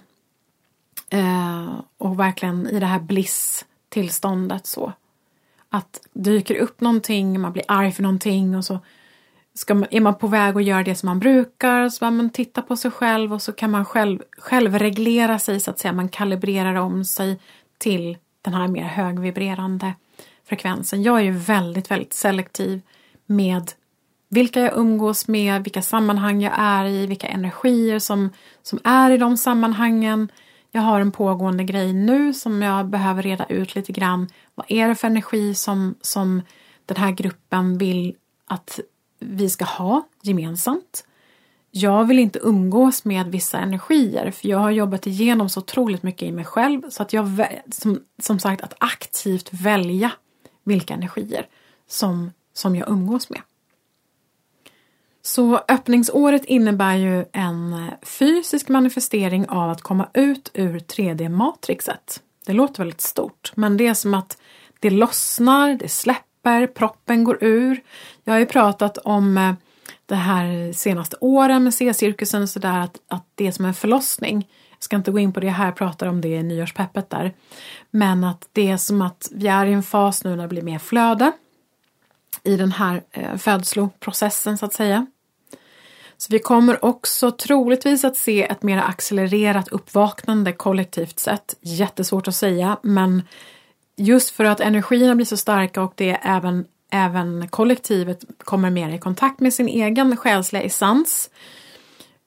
[1.11, 4.92] Eh, och verkligen i det här bliss-tillståndet så.
[5.68, 8.79] Att dyker upp någonting, man blir arg för någonting och så
[9.59, 12.62] ska man, är man på väg att göra det som man brukar så man titta
[12.62, 15.92] på sig själv och så kan man själv, själv reglera sig så att säga.
[15.92, 17.40] Man kalibrerar om sig
[17.79, 19.94] till den här mer högvibrerande
[20.49, 21.03] frekvensen.
[21.03, 22.81] Jag är ju väldigt, väldigt selektiv
[23.27, 23.71] med
[24.29, 28.31] vilka jag umgås med, vilka sammanhang jag är i, vilka energier som,
[28.62, 30.29] som är i de sammanhangen
[30.71, 34.29] jag har en pågående grej nu som jag behöver reda ut lite grann.
[34.55, 36.42] Vad är det för energi som, som
[36.87, 38.14] den här gruppen vill
[38.47, 38.81] att
[39.18, 41.04] vi ska ha gemensamt?
[41.70, 46.28] Jag vill inte umgås med vissa energier för jag har jobbat igenom så otroligt mycket
[46.28, 50.12] i mig själv så att jag som, som sagt att aktivt välja
[50.64, 51.46] vilka energier
[51.88, 53.40] som, som jag umgås med.
[55.22, 62.20] Så öppningsåret innebär ju en fysisk manifestering av att komma ut ur 3D-matrixet.
[62.46, 64.38] Det låter väldigt stort, men det är som att
[64.81, 66.28] det lossnar, det släpper,
[66.67, 67.81] proppen går ur.
[68.25, 69.53] Jag har ju pratat om eh,
[70.07, 74.49] det här senaste åren med C-cirkusen och sådär att, att det är som en förlossning.
[74.71, 77.35] Jag ska inte gå in på det här, jag pratar om det i nyårspeppet där.
[77.91, 80.63] Men att det är som att vi är i en fas nu när det blir
[80.63, 81.33] mer flöde
[82.43, 85.07] i den här eh, födsloprocessen så att säga.
[86.17, 91.57] Så vi kommer också troligtvis att se ett mer accelererat uppvaknande kollektivt sett.
[91.61, 93.23] Jättesvårt att säga men
[93.99, 98.99] just för att energierna blir så starka och det även, även kollektivet kommer mer i
[98.99, 101.31] kontakt med sin egen själsliga essens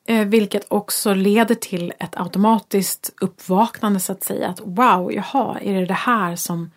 [0.07, 4.47] eh, vilket också leder till ett automatiskt uppvaknande så att säga.
[4.47, 6.71] Att wow, jaha, är det det här som,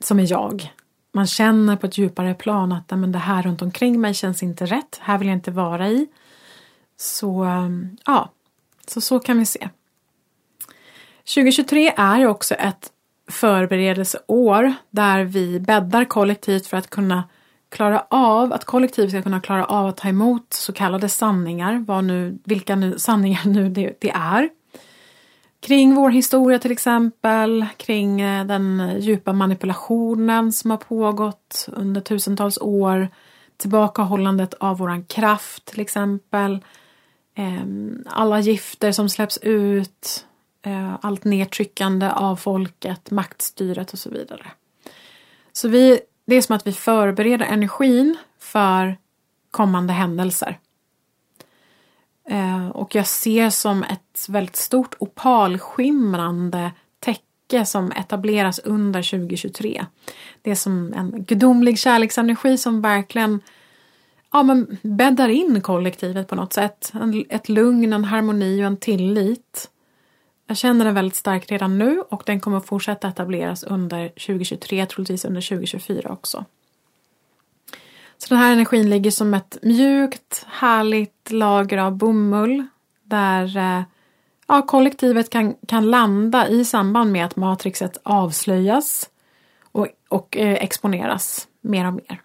[0.00, 0.72] som är jag?
[1.16, 4.66] man känner på ett djupare plan att men det här runt omkring mig känns inte
[4.66, 6.06] rätt, här vill jag inte vara i.
[6.96, 7.68] Så eh,
[8.06, 8.32] ja,
[8.86, 9.68] så, så kan vi se.
[11.34, 12.90] 2023 är också ett
[13.28, 17.24] förberedelseår där vi bäddar kollektivt för att kunna
[17.68, 22.04] klara av, att kollektivet ska kunna klara av att ta emot så kallade sanningar, vad
[22.04, 24.48] nu, vilka nu, sanningar nu det, det är.
[25.60, 32.58] Kring vår historia till exempel, kring eh, den djupa manipulationen som har pågått under tusentals
[32.58, 33.08] år,
[33.56, 36.64] tillbakahållandet av våran kraft till exempel,
[37.36, 37.62] eh,
[38.06, 40.25] alla gifter som släpps ut,
[40.66, 44.46] Eh, allt nedtryckande av folket, maktstyret och så vidare.
[45.52, 48.96] Så vi, det är som att vi förbereder energin för
[49.50, 50.58] kommande händelser.
[52.28, 59.86] Eh, och jag ser som ett väldigt stort opalskimrande täcke som etableras under 2023.
[60.42, 63.40] Det är som en gudomlig kärleksenergi som verkligen
[64.32, 66.92] ja, men bäddar in kollektivet på något sätt.
[66.94, 69.70] En, ett lugn, en harmoni och en tillit.
[70.46, 75.24] Jag känner den väldigt starkt redan nu och den kommer fortsätta etableras under 2023, troligtvis
[75.24, 76.44] under 2024 också.
[78.18, 82.66] Så den här energin ligger som ett mjukt, härligt lager av bomull
[83.02, 83.82] där eh,
[84.46, 89.10] ja, kollektivet kan, kan landa i samband med att matrixet avslöjas.
[89.72, 92.22] Och och eh, exponeras mer och mer.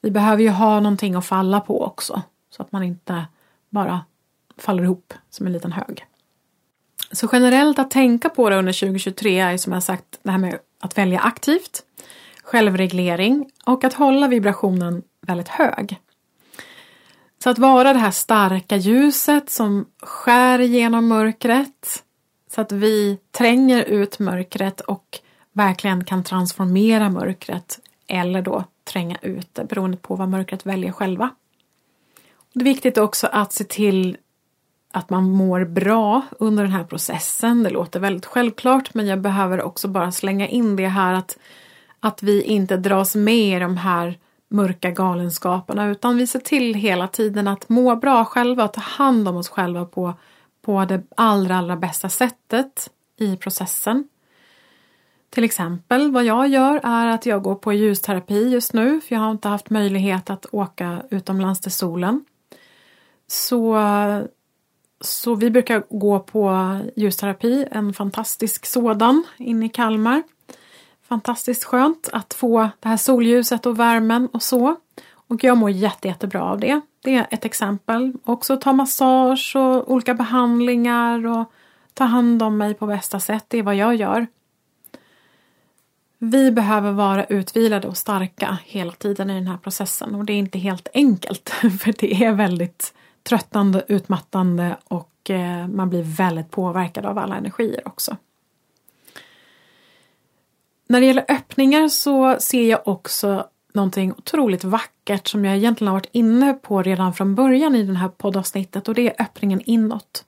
[0.00, 3.26] Vi behöver ju ha någonting att falla på också så att man inte
[3.70, 4.04] bara
[4.56, 6.06] faller ihop som en liten hög.
[7.14, 10.58] Så generellt att tänka på det under 2023 är som jag sagt det här med
[10.80, 11.82] att välja aktivt,
[12.42, 16.00] självreglering och att hålla vibrationen väldigt hög.
[17.42, 22.02] Så att vara det här starka ljuset som skär igenom mörkret
[22.54, 25.20] så att vi tränger ut mörkret och
[25.52, 31.30] verkligen kan transformera mörkret eller då tränga ut det beroende på vad mörkret väljer själva.
[32.52, 34.16] Det är viktigt också att se till
[34.94, 37.62] att man mår bra under den här processen.
[37.62, 41.38] Det låter väldigt självklart men jag behöver också bara slänga in det här att,
[42.00, 44.18] att vi inte dras med i de här
[44.48, 49.36] mörka galenskaperna utan vi ser till hela tiden att må bra själva, ta hand om
[49.36, 50.14] oss själva på,
[50.62, 54.08] på det allra, allra bästa sättet i processen.
[55.30, 59.22] Till exempel vad jag gör är att jag går på ljusterapi just nu för jag
[59.22, 62.24] har inte haft möjlighet att åka utomlands till solen.
[63.26, 63.78] Så,
[65.00, 70.22] så vi brukar gå på ljusterapi, en fantastisk sådan inne i Kalmar.
[71.08, 74.76] Fantastiskt skönt att få det här solljuset och värmen och så.
[75.28, 76.80] Och jag mår jätte, jättebra av det.
[77.02, 78.12] Det är ett exempel.
[78.24, 81.52] Också ta massage och olika behandlingar och
[81.94, 83.44] ta hand om mig på bästa sätt.
[83.48, 84.26] Det är vad jag gör.
[86.18, 90.38] Vi behöver vara utvilade och starka hela tiden i den här processen och det är
[90.38, 91.48] inte helt enkelt
[91.80, 92.94] för det är väldigt
[93.28, 98.16] tröttande, utmattande och eh, man blir väldigt påverkad av alla energier också.
[100.86, 105.94] När det gäller öppningar så ser jag också någonting otroligt vackert som jag egentligen har
[105.94, 110.24] varit inne på redan från början i det här poddavsnittet och det är öppningen inåt.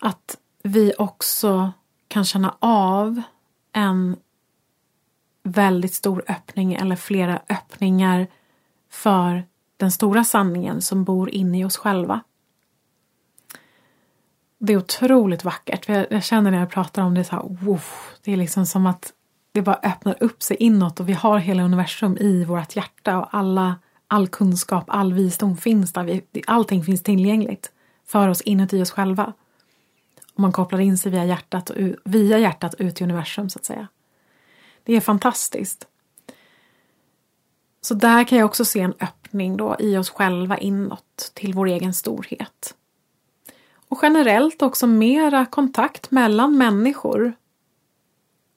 [0.00, 1.72] Att vi också
[2.08, 3.22] kan känna av
[3.72, 4.16] en
[5.42, 8.26] väldigt stor öppning eller flera öppningar
[8.90, 9.44] för
[9.82, 12.20] den stora sanningen som bor inne i oss själva.
[14.58, 15.88] Det är otroligt vackert.
[15.88, 17.82] Jag känner när jag pratar om det så här, wow,
[18.22, 19.12] det är liksom som att
[19.52, 23.28] det bara öppnar upp sig inåt och vi har hela universum i vårt hjärta och
[23.30, 23.76] alla,
[24.06, 26.04] all kunskap, all visdom finns där.
[26.04, 27.72] Vi, allting finns tillgängligt
[28.06, 29.32] för oss inuti oss själva.
[30.34, 31.70] Om man kopplar in sig via hjärtat,
[32.04, 33.88] via hjärtat ut i universum så att säga.
[34.84, 35.86] Det är fantastiskt.
[37.84, 41.66] Så där kan jag också se en öppning då i oss själva inåt till vår
[41.66, 42.74] egen storhet.
[43.88, 47.32] Och generellt också mera kontakt mellan människor.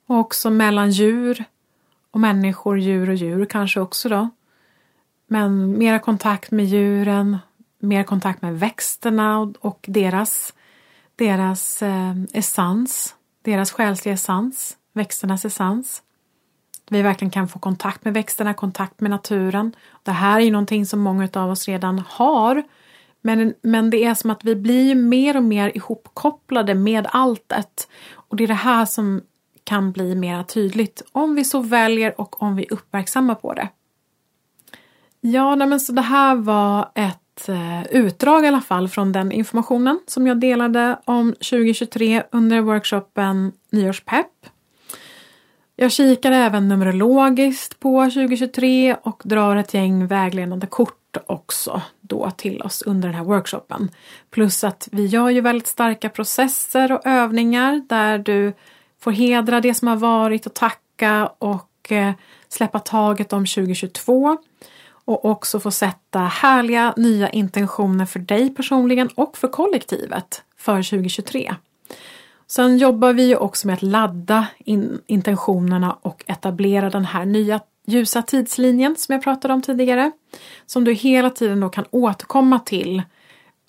[0.07, 1.43] Och också mellan djur
[2.11, 4.29] och människor, djur och djur kanske också då.
[5.27, 7.37] Men mera kontakt med djuren,
[7.79, 10.53] mer kontakt med växterna och, deras,
[11.15, 16.01] deras eh, essens, deras själsliga essens, växternas essens
[16.89, 19.75] vi verkligen kan få kontakt med växterna, kontakt med naturen.
[20.03, 22.63] Det här är ju någonting som många av oss redan har.
[23.21, 27.87] Men, men det är som att vi blir mer och mer ihopkopplade med alltet.
[28.13, 29.21] Och det är det här som
[29.63, 33.69] kan bli mer tydligt om vi så väljer och om vi uppmärksammar på det.
[35.21, 39.99] Ja, men så det här var ett eh, utdrag i alla fall från den informationen
[40.07, 44.45] som jag delade om 2023 under workshopen Nyårspepp
[45.75, 52.61] jag kikar även numerologiskt på 2023 och drar ett gäng vägledande kort också då till
[52.61, 53.89] oss under den här workshopen.
[54.29, 58.53] Plus att vi gör ju väldigt starka processer och övningar där du
[58.99, 62.11] får hedra det som har varit och tacka och eh,
[62.49, 64.37] släppa taget om 2022
[65.05, 71.55] och också få sätta härliga nya intentioner för dig personligen och för kollektivet för 2023.
[72.47, 78.21] Sen jobbar vi också med att ladda in intentionerna och etablera den här nya ljusa
[78.21, 80.11] tidslinjen som jag pratade om tidigare.
[80.65, 83.03] Som du hela tiden då kan återkomma till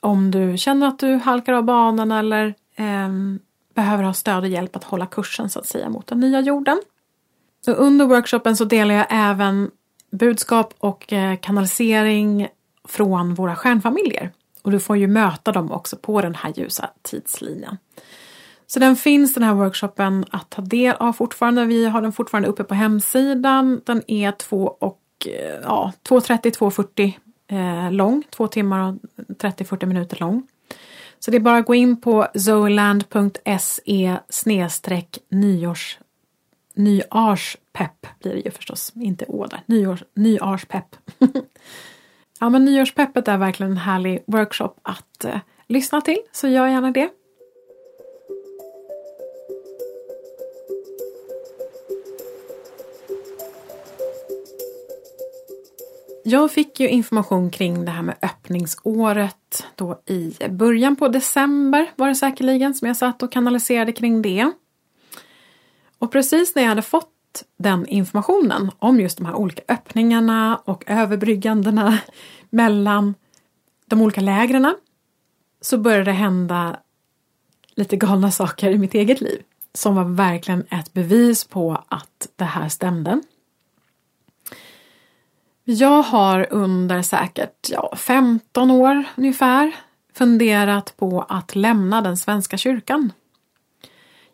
[0.01, 3.09] om du känner att du halkar av banan eller eh,
[3.75, 6.81] behöver ha stöd och hjälp att hålla kursen så att säga mot den nya jorden.
[7.67, 9.71] Och under workshopen så delar jag även
[10.11, 12.49] budskap och eh, kanalisering
[12.89, 14.33] från våra stjärnfamiljer.
[14.63, 17.77] Och du får ju möta dem också på den här ljusa tidslinjen.
[18.67, 21.65] Så den finns den här workshopen att ta del av fortfarande.
[21.65, 23.81] Vi har den fortfarande uppe på hemsidan.
[23.87, 27.13] Den är 2 och eh, ja, 2.30-2.40
[27.49, 28.23] eh, lång.
[28.31, 28.95] Två timmar och
[29.29, 30.47] 30-40 minuter lång.
[31.19, 35.99] Så det är bara att gå in på zoeland.se snedstreck nyårs
[36.77, 39.61] nyårspepp blir det ju förstås, inte å där.
[39.67, 40.97] Nyårs, nyårspepp.
[42.41, 46.91] ja men nyårspeppet är verkligen en härlig workshop att eh, lyssna till, så gör gärna
[46.91, 47.09] det.
[56.29, 62.09] Jag fick ju information kring det här med öppningsåret då i början på december var
[62.09, 64.53] det säkerligen som jag satt och kanaliserade kring det.
[65.99, 70.85] Och precis när jag hade fått den informationen om just de här olika öppningarna och
[70.87, 71.99] överbryggandena
[72.51, 73.15] mellan
[73.87, 74.75] de olika lägren
[75.61, 76.77] så började det hända
[77.75, 79.43] lite galna saker i mitt eget liv
[79.75, 83.21] som var verkligen ett bevis på att det här stämde.
[85.69, 89.73] Jag har under säkert ja, 15 år ungefär
[90.15, 93.13] funderat på att lämna den svenska kyrkan.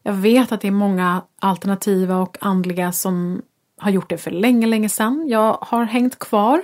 [0.02, 3.42] Jag vet att det är många alternativa och andliga som
[3.78, 5.24] har gjort det för länge, länge sedan.
[5.28, 6.62] Jag har hängt kvar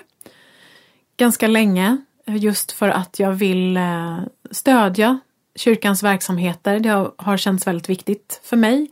[1.16, 1.96] ganska länge
[2.26, 4.18] just för att jag vill eh,
[4.50, 5.18] stödja
[5.56, 6.80] kyrkans verksamheter.
[6.80, 8.90] Det har känts väldigt viktigt för mig.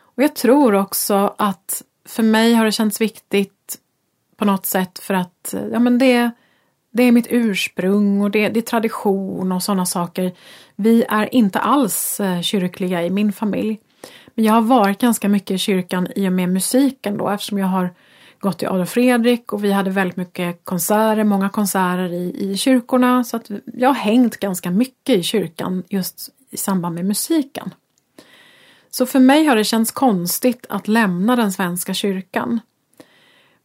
[0.00, 3.57] Och jag tror också att för mig har det känts viktigt
[4.38, 6.30] på något sätt för att ja, men det,
[6.92, 10.32] det är mitt ursprung och det, det är tradition och sådana saker.
[10.76, 13.80] Vi är inte alls eh, kyrkliga i min familj.
[14.34, 17.66] Men jag har varit ganska mycket i kyrkan i och med musiken då eftersom jag
[17.66, 17.94] har
[18.40, 23.24] gått i Adolf Fredrik och vi hade väldigt mycket konserter, många konserter i, i kyrkorna
[23.24, 27.74] så att jag har hängt ganska mycket i kyrkan just i samband med musiken.
[28.90, 32.60] Så för mig har det känts konstigt att lämna den svenska kyrkan.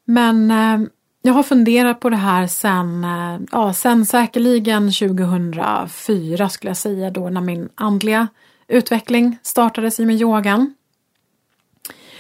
[0.06, 0.90] Men eh,
[1.22, 7.10] jag har funderat på det här sen, eh, ja, sen säkerligen 2004 skulle jag säga
[7.10, 8.28] då när min andliga
[8.68, 10.74] utveckling startades i med yogan.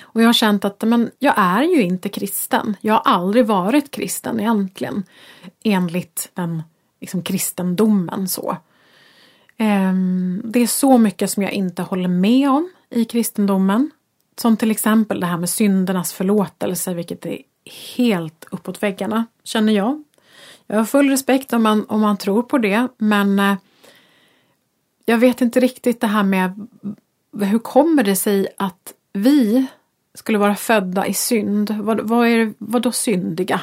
[0.01, 2.75] Och jag har känt att men, jag är ju inte kristen.
[2.81, 5.03] Jag har aldrig varit kristen egentligen.
[5.63, 6.63] Enligt den
[7.01, 8.57] liksom, kristendomen så.
[9.57, 13.91] Ehm, det är så mycket som jag inte håller med om i kristendomen.
[14.37, 17.37] Som till exempel det här med syndernas förlåtelse, vilket är
[17.95, 20.03] helt uppåt väggarna, känner jag.
[20.67, 23.55] Jag har full respekt om man, om man tror på det, men eh,
[25.05, 26.67] jag vet inte riktigt det här med
[27.41, 29.65] hur kommer det sig att vi
[30.13, 31.69] skulle vara födda i synd?
[31.69, 33.61] Vad, vad, är, vad då syndiga?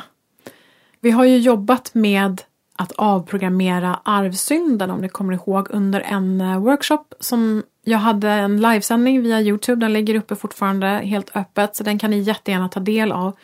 [1.00, 2.42] Vi har ju jobbat med
[2.76, 8.60] att avprogrammera arvsynden om ni kommer ihåg under en eh, workshop som jag hade en
[8.60, 9.80] livesändning via Youtube.
[9.80, 13.36] Den ligger uppe fortfarande helt öppet så den kan ni jättegärna ta del av.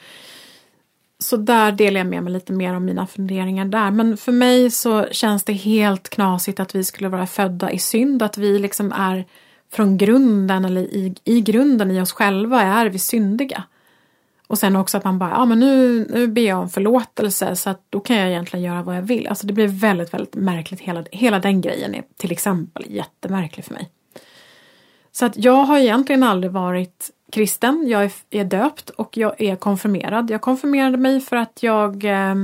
[1.18, 3.90] Så där delar jag med mig lite mer om mina funderingar där.
[3.90, 8.22] Men för mig så känns det helt knasigt att vi skulle vara födda i synd,
[8.22, 9.24] att vi liksom är
[9.72, 13.62] från grunden eller i, i grunden i oss själva är vi syndiga.
[14.46, 17.70] Och sen också att man bara, ja men nu, nu ber jag om förlåtelse så
[17.70, 19.26] att då kan jag egentligen göra vad jag vill.
[19.26, 20.80] Alltså det blir väldigt, väldigt märkligt.
[20.80, 23.90] Hela, hela den grejen är till exempel jättemärklig för mig.
[25.12, 29.56] Så att jag har egentligen aldrig varit kristen, jag är, är döpt och jag är
[29.56, 30.30] konfirmerad.
[30.30, 32.34] Jag konfirmerade mig för att jag eh,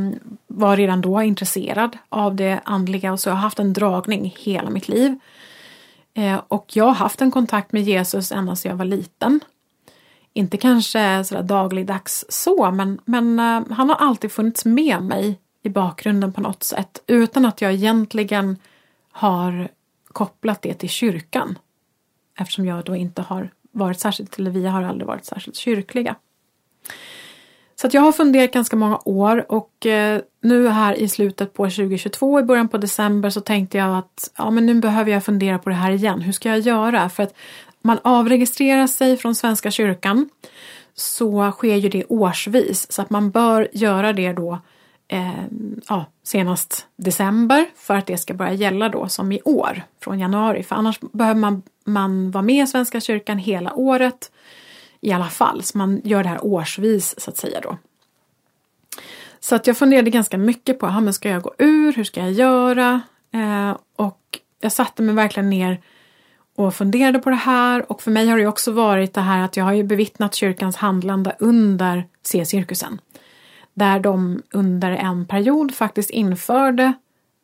[0.47, 4.71] var redan då intresserad av det andliga och så jag har haft en dragning hela
[4.71, 5.19] mitt liv.
[6.15, 9.41] Eh, och jag har haft en kontakt med Jesus ända sedan jag var liten.
[10.33, 15.69] Inte kanske sådär dagligdags så, men, men eh, han har alltid funnits med mig i
[15.69, 18.57] bakgrunden på något sätt utan att jag egentligen
[19.13, 19.69] har
[20.13, 21.59] kopplat det till kyrkan.
[22.39, 26.17] Eftersom jag då inte har varit särskilt, eller vi har aldrig varit särskilt kyrkliga.
[27.81, 31.65] Så att jag har funderat ganska många år och eh, nu här i slutet på
[31.65, 35.59] 2022, i början på december, så tänkte jag att ja, men nu behöver jag fundera
[35.59, 36.21] på det här igen.
[36.21, 37.09] Hur ska jag göra?
[37.09, 37.35] För att
[37.83, 40.29] man avregistrerar sig från Svenska kyrkan
[40.95, 44.59] så sker ju det årsvis så att man bör göra det då
[45.09, 45.45] eh,
[45.89, 50.63] ja, senast december för att det ska börja gälla då som i år från januari.
[50.63, 54.33] För annars behöver man, man var med i Svenska kyrkan hela året
[55.01, 55.63] i alla fall.
[55.63, 57.79] Så man gör det här årsvis så att säga då.
[59.41, 61.93] Så att jag funderade ganska mycket på, men ska jag gå ur?
[61.93, 63.01] Hur ska jag göra?
[63.33, 65.81] Eh, och jag satte mig verkligen ner
[66.57, 69.57] och funderade på det här och för mig har det också varit det här att
[69.57, 73.01] jag har ju bevittnat kyrkans handlande under C-cirkusen.
[73.75, 76.93] Där de under en period faktiskt införde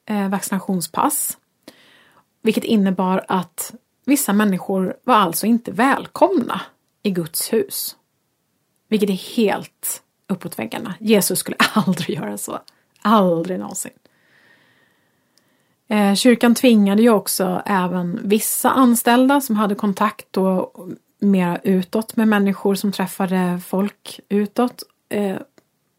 [0.07, 1.39] eh, vaccinationspass.
[2.43, 3.74] Vilket innebar att
[4.09, 6.61] vissa människor var alltså inte välkomna
[7.03, 7.97] i Guds hus.
[8.89, 10.95] Vilket är helt uppåt väggarna.
[11.01, 12.59] Jesus skulle aldrig göra så.
[13.03, 13.93] Aldrig någonsin.
[15.89, 20.73] Eh, kyrkan tvingade ju också även vissa anställda som hade kontakt då
[21.19, 24.83] mera utåt med människor som träffade folk utåt.
[25.09, 25.37] Eh,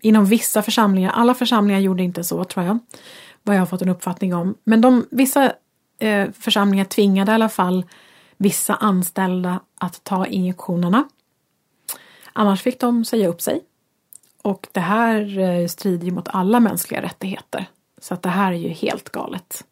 [0.02, 2.80] inom vissa församlingar, alla församlingar gjorde inte så tror jag,
[3.44, 4.56] vad jag har fått en uppfattning om.
[4.64, 5.54] Men de, vissa
[6.00, 7.86] eh, församlingar tvingade i alla fall
[8.38, 11.10] vissa anställda att ta injektionerna.
[12.34, 13.62] Annars fick de säga upp sig.
[14.42, 17.66] Och det här eh, strider ju mot alla mänskliga rättigheter.
[17.98, 19.64] Så att det här är ju helt galet.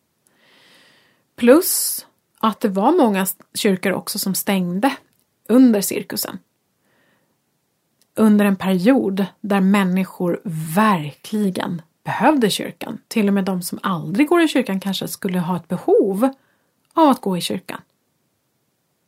[1.36, 2.06] Plus
[2.40, 4.96] att det var många kyrkor också som stängde
[5.50, 6.40] under cirkusen.
[8.16, 10.42] Under en period där människor
[10.76, 13.00] verkligen behövde kyrkan.
[13.08, 16.30] Till och med de som aldrig går i kyrkan kanske skulle ha ett behov
[16.94, 17.82] av att gå i kyrkan.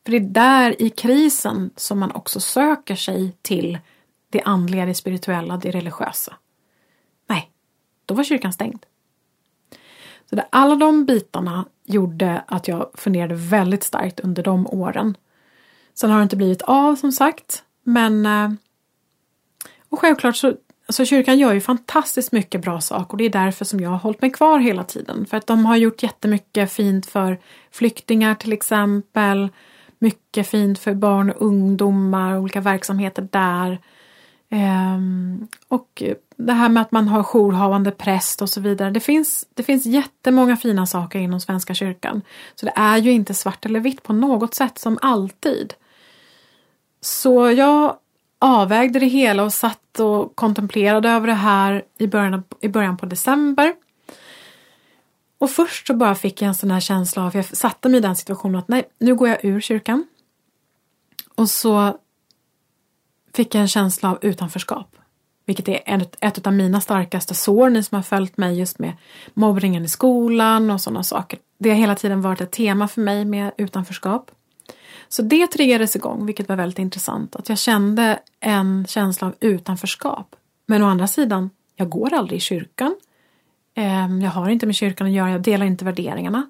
[0.06, 3.80] För det är där i krisen som man också söker sig till
[4.30, 6.36] det andliga, det spirituella, det religiösa.
[7.28, 7.52] Nej,
[8.06, 8.86] då var kyrkan stängd.
[10.30, 15.18] Så det, alla de bitarna gjorde att jag funderade väldigt starkt under de åren.
[15.94, 18.50] Sen har det inte blivit av som sagt, men eh,
[19.90, 20.56] och självklart så
[20.90, 23.98] så kyrkan gör ju fantastiskt mycket bra saker och det är därför som jag har
[23.98, 25.26] hållit mig kvar hela tiden.
[25.26, 27.40] För att de har gjort jättemycket fint för
[27.72, 29.50] flyktingar till exempel.
[30.00, 33.80] Mycket fint för barn och ungdomar, olika verksamheter där.
[34.50, 36.04] Ehm, och
[36.36, 38.90] det här med att man har jourhavande präst och så vidare.
[38.90, 42.22] Det finns, det finns jättemånga fina saker inom Svenska kyrkan.
[42.56, 45.74] Så det är ju inte svart eller vitt på något sätt som alltid.
[47.02, 47.96] Så jag
[48.40, 53.06] avvägde det hela och satt och kontemplerade över det här i början, i början på
[53.06, 53.74] december.
[55.38, 58.02] Och först så bara fick jag en sån här känsla av, jag satte mig i
[58.02, 60.06] den situationen att nej, nu går jag ur kyrkan.
[61.36, 61.98] Och så
[63.34, 64.96] fick jag en känsla av utanförskap.
[65.46, 68.94] Vilket är ett, ett av mina starkaste sår, ni som har följt mig just med
[69.34, 71.40] mobbningen i skolan och sådana saker.
[71.58, 74.32] Det har hela tiden varit ett tema för mig med utanförskap.
[75.10, 77.36] Så det triggades igång, vilket var väldigt intressant.
[77.36, 80.36] Att jag kände en känsla av utanförskap.
[80.66, 82.96] Men å andra sidan, jag går aldrig i kyrkan.
[83.76, 86.50] Ehm, jag har inte med kyrkan att göra, jag delar inte värderingarna.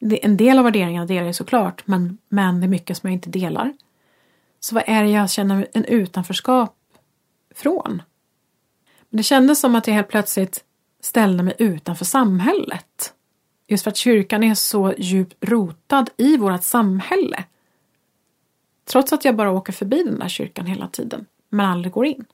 [0.00, 3.30] En del av värderingarna delar jag såklart, men, men det är mycket som jag inte
[3.30, 3.72] delar.
[4.60, 6.76] Så vad är det jag känner en utanförskap
[7.54, 8.02] från?
[9.10, 10.64] Det kändes som att jag helt plötsligt
[11.00, 13.14] ställde mig utanför samhället.
[13.66, 17.44] Just för att kyrkan är så djupt rotad i vårt samhälle.
[18.84, 22.24] Trots att jag bara åker förbi den där kyrkan hela tiden, men aldrig går in.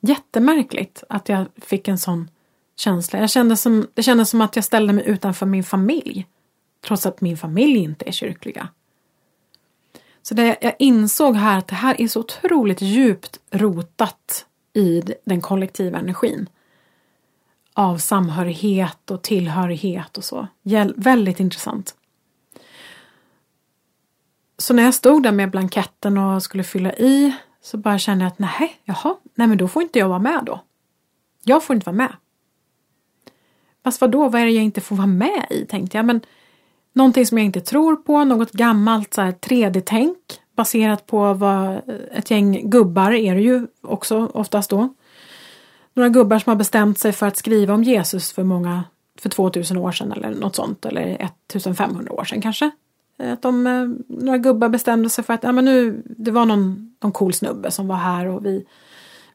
[0.00, 2.30] Jättemärkligt att jag fick en sån
[2.76, 3.18] känsla.
[3.18, 6.26] Jag kände som, det kändes som att jag ställde mig utanför min familj.
[6.86, 8.68] Trots att min familj inte är kyrkliga.
[10.22, 15.40] Så det, jag insåg här att det här är så otroligt djupt rotat i den
[15.40, 16.48] kollektiva energin
[17.78, 20.46] av samhörighet och tillhörighet och så.
[20.96, 21.94] Väldigt intressant.
[24.58, 28.32] Så när jag stod där med blanketten och skulle fylla i så bara kände jag
[28.32, 30.60] att nej, jaha, nej men då får inte jag vara med då.
[31.44, 32.12] Jag får inte vara med.
[33.84, 36.06] Fast vadå, vad är det jag inte får vara med i, tänkte jag.
[36.06, 36.20] Men
[36.92, 40.18] någonting som jag inte tror på, något gammalt så 3D-tänk
[40.56, 41.80] baserat på vad
[42.12, 44.94] ett gäng gubbar är det ju också oftast då
[45.96, 48.84] några gubbar som har bestämt sig för att skriva om Jesus för många,
[49.18, 52.70] för 2000 år sedan eller något sånt, eller 1500 år sedan kanske.
[53.18, 56.44] Eh, att de, eh, några gubbar bestämde sig för att ja, men nu, det var
[56.44, 58.66] någon, någon cool snubbe som var här och vi,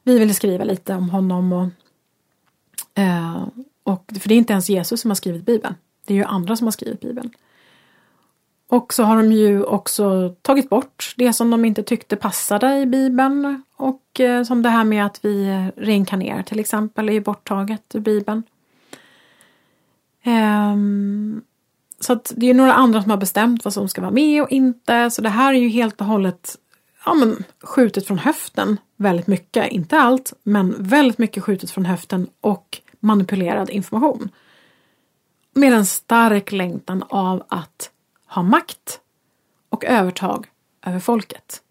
[0.02, 1.52] vi ville skriva lite om honom.
[1.52, 1.68] Och,
[3.02, 3.48] eh,
[3.82, 5.74] och, för det är inte ens Jesus som har skrivit Bibeln.
[6.06, 7.30] Det är ju andra som har skrivit Bibeln.
[8.72, 12.86] Och så har de ju också tagit bort det som de inte tyckte passade i
[12.86, 13.62] Bibeln.
[13.76, 18.00] Och eh, som det här med att vi reinkarnerar till exempel är ju borttaget ur
[18.00, 18.42] Bibeln.
[20.24, 21.42] Um,
[22.00, 24.50] så att det är några andra som har bestämt vad som ska vara med och
[24.50, 25.10] inte.
[25.10, 26.56] Så det här är ju helt och hållet
[27.04, 29.72] ja, men, skjutet från höften väldigt mycket.
[29.72, 34.28] Inte allt, men väldigt mycket skjutet från höften och manipulerad information.
[35.54, 37.91] Med en stark längtan av att
[38.34, 39.00] ha makt
[39.68, 40.46] och övertag
[40.86, 41.62] över folket.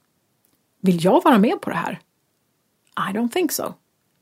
[0.81, 1.99] Vill jag vara med på det här?
[2.97, 3.73] I don't think so.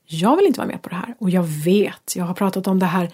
[0.05, 2.79] Jag vill inte vara med på det här och jag vet, jag har pratat om
[2.79, 3.11] det här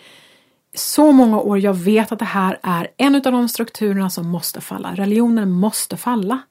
[0.74, 4.62] så många år, jag vet att det här är en av de strukturerna som måste
[4.62, 4.96] falla.
[4.96, 6.42] Religionen måste falla.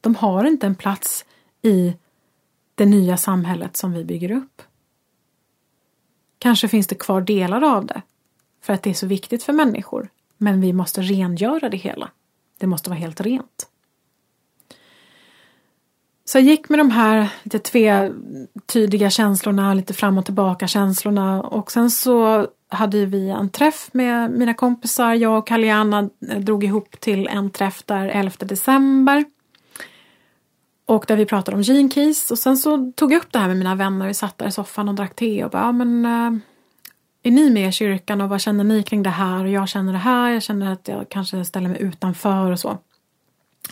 [0.00, 1.24] De har inte en plats
[1.62, 1.96] i
[2.74, 4.62] det nya samhället som vi bygger upp.
[6.38, 8.02] Kanske finns det kvar delar av det
[8.62, 10.08] för att det är så viktigt för människor.
[10.36, 12.10] Men vi måste rengöra det hela.
[12.58, 13.68] Det måste vara helt rent.
[16.24, 21.72] Så jag gick med de här lite tvetydiga känslorna, lite fram och tillbaka känslorna och
[21.72, 25.14] sen så hade vi en träff med mina kompisar.
[25.14, 29.24] Jag och Kaliana eh, drog ihop till en träff där 11 december.
[30.86, 33.48] Och där vi pratade om Gene Keys och sen så tog jag upp det här
[33.48, 34.06] med mina vänner.
[34.06, 36.40] Vi satt där i soffan och drack te och bara, ja men eh,
[37.26, 39.44] är ni med i kyrkan och vad känner ni kring det här?
[39.44, 42.78] Och jag känner det här, jag känner att jag kanske ställer mig utanför och så.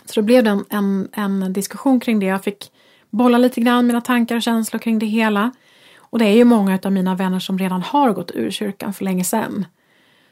[0.05, 2.25] Så då blev det en, en, en diskussion kring det.
[2.25, 2.71] Jag fick
[3.09, 5.51] bolla lite grann mina tankar och känslor kring det hela.
[5.97, 9.03] Och det är ju många av mina vänner som redan har gått ur kyrkan för
[9.03, 9.65] länge sedan.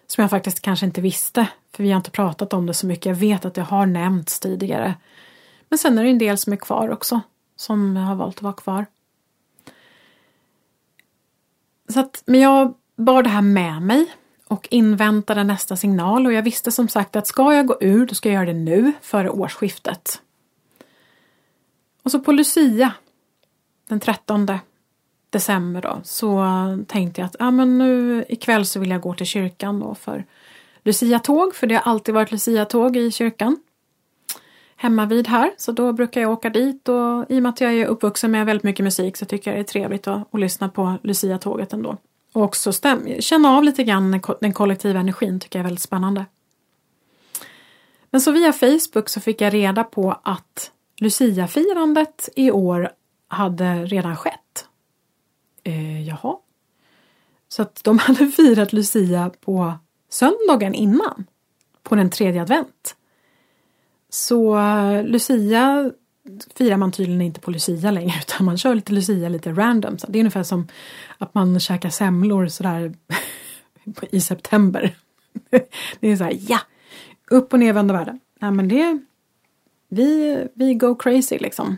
[0.07, 3.05] Som jag faktiskt kanske inte visste, för vi har inte pratat om det så mycket.
[3.05, 4.95] Jag vet att det har nämnts tidigare.
[5.69, 7.21] Men sen är det en del som är kvar också,
[7.55, 8.85] som har valt att vara kvar.
[11.89, 14.11] Så att, men jag bar det här med mig
[14.47, 18.15] och inväntade nästa signal och jag visste som sagt att ska jag gå ur, då
[18.15, 20.21] ska jag göra det nu, före årsskiftet.
[22.03, 22.93] Och så på Lucia,
[23.89, 24.47] den 13
[25.29, 26.45] december då, så
[26.87, 30.25] tänkte jag att ja, men nu ikväll så vill jag gå till kyrkan då för
[30.83, 33.57] Lucia-tåg, för det har alltid varit Lucia-tåg i kyrkan.
[34.75, 37.73] Hemma vid här, så då brukar jag åka dit och i och med att jag
[37.73, 40.69] är uppvuxen med väldigt mycket musik så tycker jag det är trevligt att, att lyssna
[40.69, 41.97] på Lucia-tåget ändå.
[42.33, 46.25] Och också stäm, känna av lite grann den kollektiva energin tycker jag är väldigt spännande.
[48.09, 52.91] Men så via Facebook så fick jag reda på att Lucia-firandet i år
[53.27, 54.67] hade redan skett.
[55.63, 56.37] Eh, jaha.
[57.47, 59.73] Så att de hade firat Lucia på
[60.09, 61.25] söndagen innan.
[61.83, 62.95] På den tredje advent.
[64.09, 65.91] Så eh, Lucia
[66.55, 69.97] firar man tydligen inte på Lucia längre utan man kör lite Lucia lite random.
[69.97, 70.67] Så det är ungefär som
[71.17, 72.93] att man käkar semlor sådär
[74.11, 74.95] i september.
[75.99, 76.59] Det är så här, ja!
[77.31, 78.19] Upp och nervända världen.
[78.39, 78.99] Nej men det...
[79.89, 81.77] Vi, vi go crazy liksom.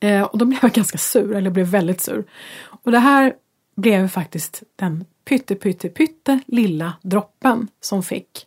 [0.00, 2.24] Eh, och då blev jag ganska sur, eller jag blev väldigt sur.
[2.82, 3.34] Och det här
[3.76, 8.46] blev faktiskt den pytte pytte pytte lilla droppen som fick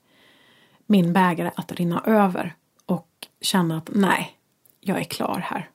[0.86, 2.56] min bägare att rinna över
[2.86, 3.08] och
[3.42, 4.38] känna att nej,
[4.84, 5.70] jag är klar här.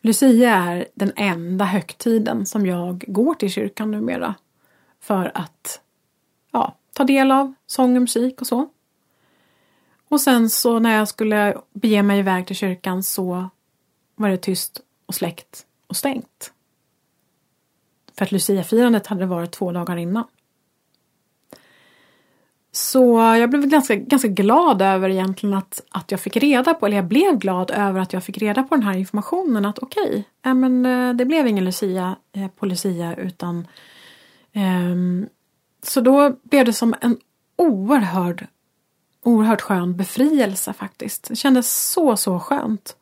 [0.00, 4.34] Lucia är den enda högtiden som jag går till kyrkan numera
[5.00, 5.80] för att
[6.52, 8.68] ja, ta del av sång och musik och så.
[10.08, 13.48] Och sen så när jag skulle bege mig iväg till kyrkan så
[14.14, 16.52] var det tyst och släckt och stängt.
[18.16, 20.24] För att Lucia-firandet hade varit två dagar innan.
[22.76, 26.96] Så jag blev ganska, ganska glad över egentligen att, att jag fick reda på, eller
[26.96, 30.54] jag blev glad över att jag fick reda på den här informationen att okej, okay,
[30.54, 33.66] men eh, det blev ingen Lucia eh, på Lucia utan
[34.52, 35.26] ehm,
[35.82, 37.16] så då blev det som en
[37.56, 38.46] oerhörd,
[39.22, 41.28] oerhört skön befrielse faktiskt.
[41.28, 42.96] Det kändes så, så skönt.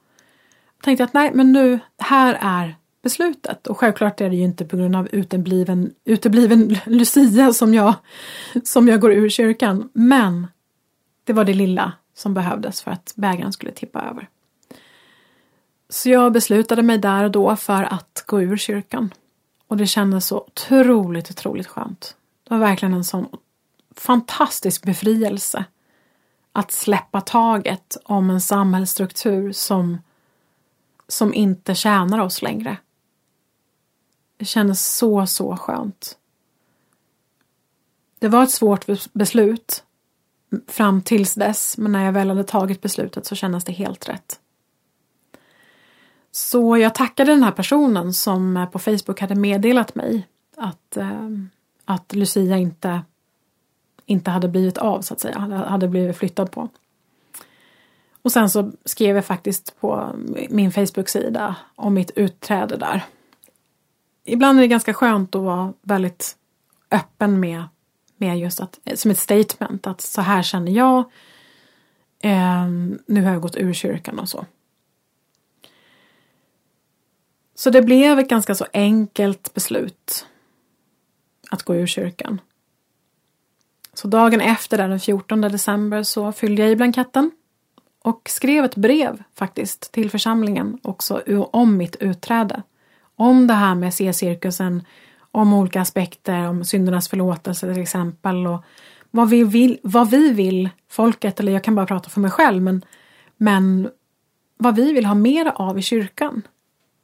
[0.77, 3.66] Jag tänkte att nej, men nu, här är beslutet.
[3.66, 7.94] Och självklart är det ju inte på grund av utebliven, utebliven Lucia som jag,
[8.64, 9.90] som jag går ur kyrkan.
[9.92, 10.46] Men
[11.24, 14.28] det var det lilla som behövdes för att bägaren skulle tippa över.
[15.88, 19.14] Så jag beslutade mig där och då för att gå ur kyrkan.
[19.66, 22.16] Och det kändes så otroligt, otroligt skönt.
[22.48, 23.28] Det var verkligen en sån
[23.96, 25.64] fantastisk befrielse.
[26.53, 29.98] Att släppa taget om en samhällsstruktur som,
[31.09, 32.76] som inte tjänar oss längre.
[34.43, 36.16] Det kändes så, så skönt.
[38.18, 39.84] Det var ett svårt beslut
[40.66, 44.40] fram tills dess, men när jag väl hade tagit beslutet så kändes det helt rätt.
[46.30, 51.28] Så jag tackade den här personen som på Facebook hade meddelat mig att, eh,
[51.84, 53.03] att Lucia inte,
[54.07, 56.68] inte hade blivit av, så att säga, hade blivit flyttad på.
[58.22, 60.16] Och sen så skrev jag faktiskt på
[60.51, 63.05] min Facebook-sida om mitt utträde där
[64.25, 66.37] ibland är det ganska skönt att vara väldigt
[66.91, 67.64] öppen med,
[68.16, 70.99] med just att, som ett statement, att så här känner jag.
[72.20, 72.66] Eh,
[73.07, 74.47] nu har jag gått ur kyrkan och så.
[77.55, 80.27] Så det blev ett ganska så enkelt beslut
[81.51, 82.41] att gå ur kyrkan.
[83.95, 87.31] Så dagen efter, den 14 december, så fyllde jag i blanketten
[88.03, 92.62] och skrev ett brev faktiskt till församlingen också om mitt utträde
[93.23, 94.83] om det här med C-cirkusen,
[95.31, 98.64] om olika aspekter, om syndernas förlåtelse till exempel och
[99.11, 102.62] vad vi vill, vad vi vill folket, eller jag kan bara prata för mig själv,
[102.62, 102.85] men,
[103.37, 103.91] men
[104.57, 106.43] vad vi vill ha mer av i kyrkan.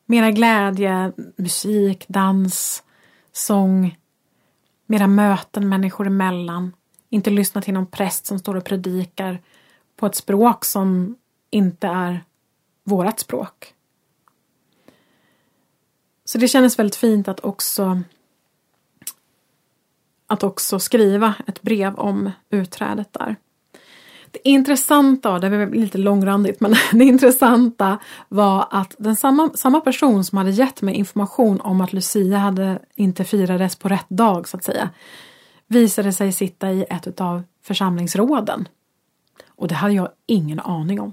[0.06, 2.82] Mera glädje, musik, dans,
[3.32, 3.96] sång,
[4.86, 6.72] mera möten människor emellan.
[7.10, 9.40] Inte lyssna till någon präst som står och predikar
[9.96, 11.16] på ett språk som
[11.50, 12.24] inte är
[12.84, 13.74] vårat språk.
[16.28, 18.02] Så det kändes väldigt fint att också
[20.26, 23.36] att också skriva ett brev om utträdet där.
[24.30, 27.98] Det intressanta, det blev lite långrandigt, men det intressanta
[28.28, 32.78] var att den samma, samma person som hade gett mig information om att Lucia hade
[32.94, 34.90] inte firades på rätt dag så att säga
[35.66, 38.68] visade sig sitta i ett av församlingsråden.
[39.48, 41.12] Och det hade jag ingen aning om.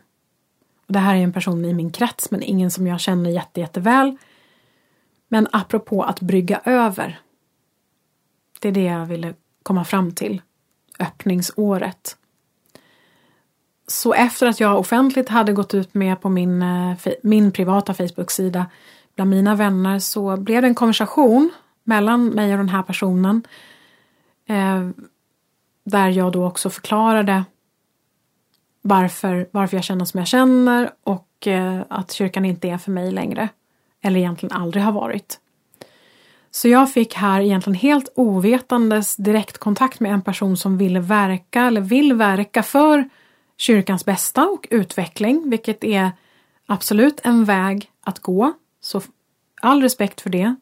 [0.87, 3.59] Och det här är en person i min krets men ingen som jag känner jätte,
[3.59, 4.17] jätteväl.
[5.35, 7.19] Men apropå att brygga över.
[8.59, 9.33] Det är det jag ville
[9.63, 10.41] komma fram till.
[10.99, 12.17] Öppningsåret.
[13.87, 18.65] Så efter att jag offentligt hade gått ut med på min, eh, min privata Facebook-sida
[19.15, 21.51] bland mina vänner så blev det en konversation
[21.83, 23.43] mellan mig och den här personen.
[24.47, 24.89] Eh,
[25.83, 27.43] där jag då också förklarade
[28.81, 33.11] varför, varför jag känner som jag känner och eh, att kyrkan inte är för mig
[33.11, 33.49] längre.
[34.05, 35.39] Eller egentligen aldrig har varit.
[36.51, 41.81] Så jag fick här egentligen helt ovetandes direktkontakt med en person som ville verka eller
[41.81, 43.09] vill verka för
[43.57, 46.11] kyrkans bästa och utveckling, vilket är
[46.65, 48.53] absolut en väg att gå.
[48.81, 49.01] Så
[49.61, 50.55] all respekt för det.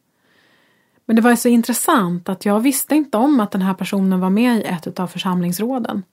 [1.06, 4.30] Men det var så intressant att jag visste inte om att den här personen var
[4.30, 6.04] med i ett av församlingsråden.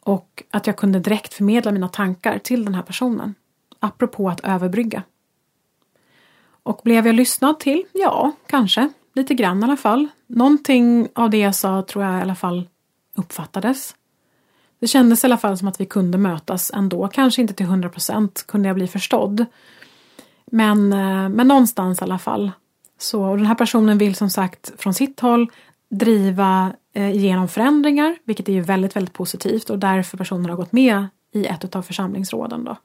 [0.00, 3.34] Och att jag kunde direkt förmedla mina tankar till den här personen.
[3.78, 5.02] Apropå att överbrygga.
[6.62, 7.84] Och blev jag lyssnad till?
[7.92, 8.88] Ja, kanske.
[9.14, 10.08] Lite grann i alla fall.
[10.26, 12.68] Någonting av det jag sa tror jag i alla fall
[13.16, 13.94] uppfattades.
[14.80, 17.08] Det kändes i alla fall som att vi kunde mötas ändå.
[17.08, 19.46] Kanske inte till hundra procent kunde jag bli förstådd.
[20.46, 22.52] Men, eh, men någonstans i alla fall.
[22.98, 25.50] Så och den här personen vill som sagt från sitt håll
[25.90, 30.72] driva eh, igenom förändringar, vilket är ju väldigt, väldigt positivt och därför personen har gått
[30.72, 32.64] med i ett av församlingsråden.
[32.64, 32.76] Då.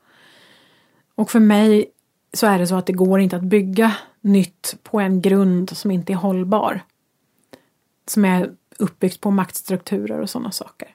[1.16, 1.86] Och för mig
[2.38, 5.92] så är det så att det går inte att bygga nytt på en grund som
[5.92, 6.82] inte är hållbar.
[8.08, 10.88] Som är uppbyggt på maktstrukturer och sådana saker.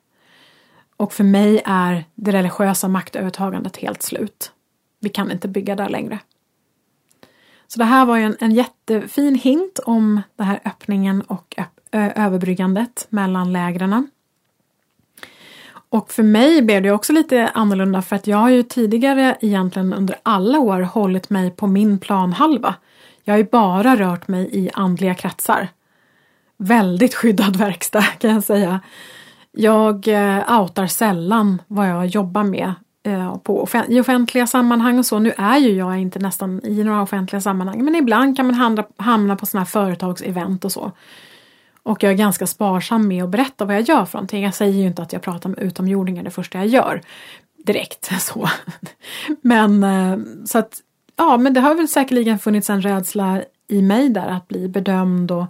[0.97, 4.53] Och för mig är det religiösa maktövertagandet helt slut.
[5.01, 6.19] Vi kan inte bygga där längre.
[7.67, 11.81] Så det här var ju en, en jättefin hint om den här öppningen och öpp,
[11.93, 14.11] överbryggandet mellan lägren.
[15.93, 19.93] Och för mig blev det också lite annorlunda för att jag har ju tidigare egentligen
[19.93, 22.75] under alla år hållit mig på min planhalva.
[23.25, 25.69] Jag har ju bara rört mig i andliga kretsar.
[26.57, 28.81] Väldigt skyddad verkstad kan jag säga.
[29.53, 35.19] Jag eh, outar sällan vad jag jobbar med eh, på i offentliga sammanhang och så.
[35.19, 38.85] Nu är ju jag inte nästan i några offentliga sammanhang men ibland kan man hamna,
[38.97, 40.93] hamna på sådana här företagsevent och så.
[41.83, 44.45] Och jag är ganska sparsam med att berätta vad jag gör för någonting.
[44.45, 47.01] Jag säger ju inte att jag pratar med utomjordingar det första jag gör.
[47.57, 48.49] Direkt så.
[49.41, 50.81] Men eh, så att
[51.17, 55.31] ja, men det har väl säkerligen funnits en rädsla i mig där att bli bedömd
[55.31, 55.45] och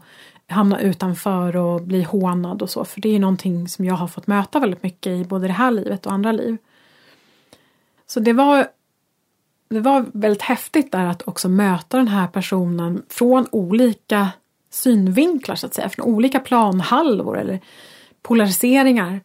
[0.49, 2.85] hamna utanför och bli hånad och så.
[2.85, 5.71] För det är någonting som jag har fått möta väldigt mycket i både det här
[5.71, 6.57] livet och andra liv.
[8.07, 8.67] Så det var,
[9.69, 14.29] det var väldigt häftigt där att också möta den här personen från olika
[14.73, 17.61] synvinklar så att säga, från olika planhalvor eller
[18.23, 19.21] polariseringar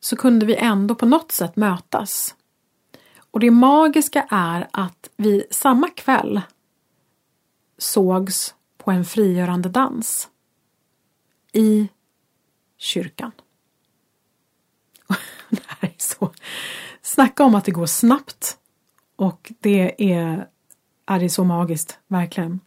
[0.00, 2.34] så kunde vi ändå på något sätt mötas.
[3.16, 6.40] Och det magiska är att vi samma kväll
[7.78, 10.28] sågs på en frigörande dans
[11.52, 11.88] i
[12.78, 13.32] kyrkan.
[15.48, 16.32] det här är så...
[17.02, 18.58] Snacka om att det går snabbt
[19.16, 20.48] och det är,
[21.06, 22.60] är det så magiskt, verkligen.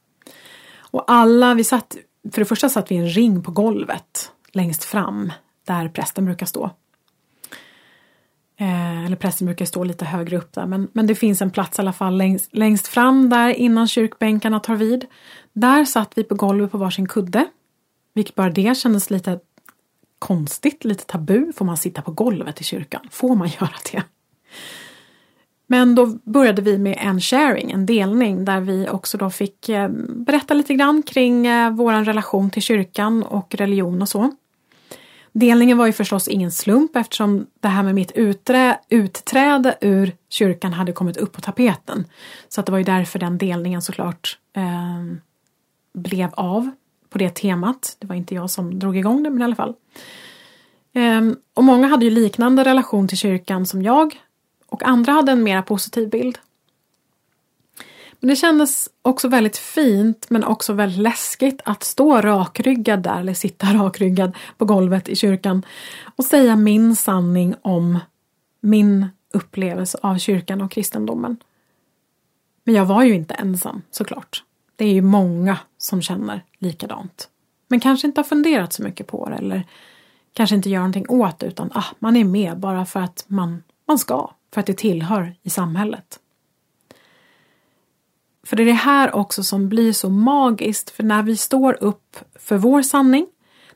[0.78, 1.98] Och alla, vi satt
[2.32, 5.32] för det första satt vi i en ring på golvet längst fram
[5.68, 6.72] där prästen brukar stå.
[8.58, 11.80] Eh, eller prästen brukar stå lite högre upp där men, men det finns en plats
[11.80, 15.06] i alla fall längst, längst fram där innan kyrkbänkarna tar vid.
[15.54, 17.48] Där satt vi på golvet på varsin kudde.
[18.14, 19.40] Vilket bara det kändes lite
[20.20, 21.54] konstigt, lite tabu.
[21.54, 23.08] Får man sitta på golvet i kyrkan?
[23.12, 24.04] Får man göra det?
[25.68, 29.90] Men då började vi med en sharing, en delning där vi också då fick eh,
[30.10, 34.32] berätta lite grann kring eh, vår relation till kyrkan och religion och så.
[35.32, 40.74] Delningen var ju förstås ingen slump eftersom det här med mitt uträ, utträde ur kyrkan
[40.74, 42.06] hade kommit upp på tapeten.
[42.50, 45.18] Så att det var ju därför den delningen såklart eh,
[45.94, 46.72] blev av
[47.10, 47.98] på det temat.
[48.00, 49.74] Det var inte jag som drog igång det men i alla fall.
[50.94, 51.22] Eh,
[51.54, 54.16] och många hade ju liknande relation till kyrkan som jag
[54.70, 56.38] och andra hade en mera positiv bild.
[58.20, 63.34] Men det kändes också väldigt fint men också väldigt läskigt att stå rakryggad där, eller
[63.34, 65.66] sitta rakryggad på golvet i kyrkan
[66.16, 68.00] och säga min sanning om
[68.62, 71.38] min upplevelse av kyrkan och kristendomen.
[72.64, 74.44] Men jag var ju inte ensam såklart.
[74.76, 77.30] Det är ju många som känner likadant.
[77.68, 79.68] Men kanske inte har funderat så mycket på det eller
[80.34, 83.64] kanske inte gör någonting åt det utan ah, man är med bara för att man,
[83.88, 86.20] man ska för att det tillhör i samhället.
[88.44, 92.18] För det är det här också som blir så magiskt, för när vi står upp
[92.36, 93.28] för vår sanning,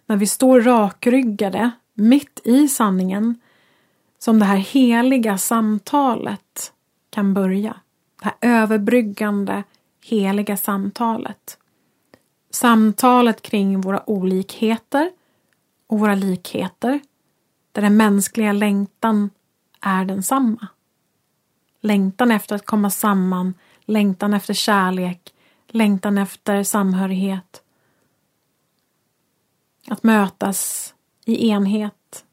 [0.05, 3.41] när vi står rakryggade mitt i sanningen,
[4.19, 6.73] som det här heliga samtalet
[7.09, 7.75] kan börja.
[8.21, 9.63] Det här överbryggande,
[10.05, 11.57] heliga samtalet.
[12.51, 15.11] Samtalet kring våra olikheter
[15.87, 16.99] och våra likheter,
[17.71, 19.29] där den mänskliga längtan
[19.81, 20.67] är densamma.
[21.81, 25.33] Längtan efter att komma samman, längtan efter kärlek,
[25.67, 27.63] längtan efter samhörighet.
[29.87, 30.93] Att mötas
[31.25, 32.25] i enhet.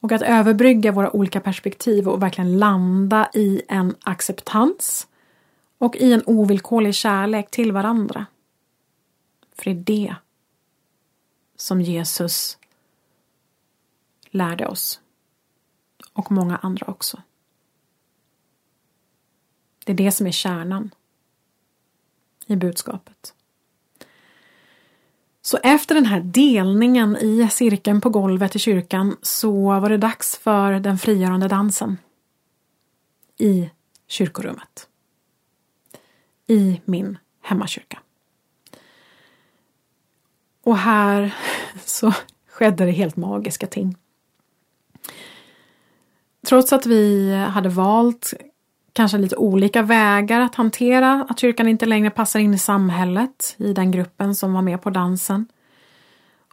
[0.00, 5.08] Och att överbrygga våra olika perspektiv och verkligen landa i en acceptans
[5.78, 8.26] och i en ovillkorlig kärlek till varandra.
[9.54, 10.16] För det är det
[11.56, 12.58] som Jesus
[14.30, 15.01] lärde oss.
[16.12, 17.22] Och många andra också.
[19.84, 20.90] Det är det som är kärnan
[22.46, 23.34] i budskapet.
[25.42, 30.36] Så efter den här delningen i cirkeln på golvet i kyrkan så var det dags
[30.36, 31.98] för den frigörande dansen
[33.38, 33.70] i
[34.06, 34.88] kyrkorummet.
[36.46, 37.98] I min hemmakyrka.
[40.62, 41.34] Och här
[41.84, 42.12] så
[42.48, 43.96] skedde det helt magiska ting.
[46.52, 48.34] Trots att vi hade valt
[48.92, 53.72] kanske lite olika vägar att hantera att kyrkan inte längre passar in i samhället i
[53.72, 55.46] den gruppen som var med på dansen.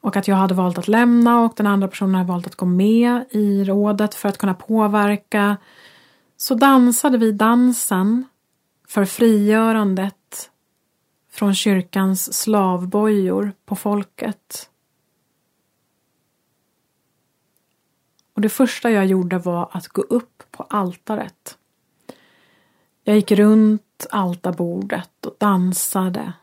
[0.02, 2.66] Och att jag hade valt att lämna och den andra personen hade valt att gå
[2.66, 5.58] med i rådet för att kunna påverka.
[6.38, 8.26] Så dansade vi dansen
[8.88, 10.50] för frigörandet
[11.32, 14.70] från kyrkans slavbojor på folket.
[18.40, 21.58] Och det första jag gjorde var att gå upp på altaret
[23.10, 26.34] jag gick runt altarbordet och dansade.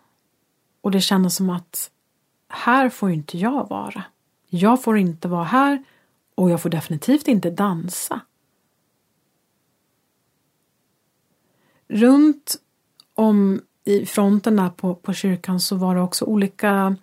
[0.80, 1.90] Och det kändes som att
[2.48, 4.04] här får inte jag vara.
[4.48, 5.84] Jag får inte vara här
[6.34, 8.20] och jag får definitivt inte dansa.
[11.88, 12.56] Runt
[13.14, 16.96] om i fronten där på, på kyrkan så var det också olika,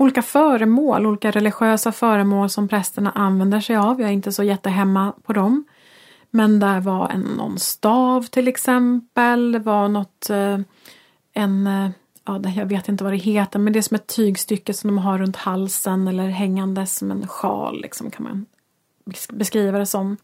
[0.00, 4.00] olika föremål, olika religiösa föremål som prästerna använder sig av.
[4.00, 5.64] Jag är inte så jättehemma på dem.
[6.30, 9.52] Men där var en, någon stav till exempel.
[9.52, 10.58] Det var något, eh,
[11.32, 11.90] en, eh,
[12.24, 14.98] ja, jag vet inte vad det heter, men det är som ett tygstycke som de
[14.98, 18.46] har runt halsen eller hängande som en sjal liksom kan man
[19.28, 20.16] beskriva det som.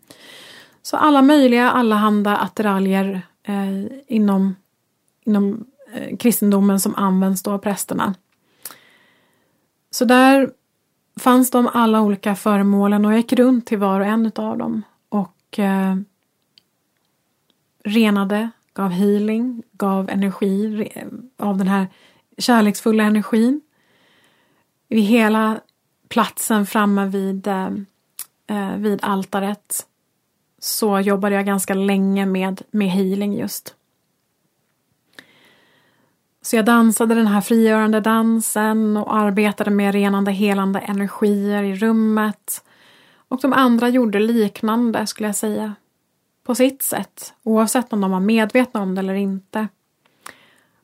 [0.83, 4.57] Så alla möjliga allehanda attiraljer eh, inom,
[5.25, 8.15] inom eh, kristendomen som används då av prästerna.
[9.91, 10.51] Så där
[11.21, 14.83] fanns de alla olika föremålen och jag gick runt till var och en av dem
[15.59, 15.97] eh,
[17.85, 20.89] renade, gav healing, gav energi
[21.37, 21.87] av den här
[22.39, 23.61] kärleksfulla energin.
[24.89, 25.61] Vid hela
[26.09, 27.71] platsen framme vid, eh,
[28.47, 29.87] eh, vid altaret
[30.59, 33.76] så jobbade jag ganska länge med, med healing just.
[36.47, 42.65] Så jag dansade den här frigörande dansen och arbetade med renande, helande energier i rummet.
[43.29, 45.75] Och de andra gjorde liknande skulle jag säga.
[46.45, 49.69] På sitt sätt, oavsett om de var medvetna om det eller inte.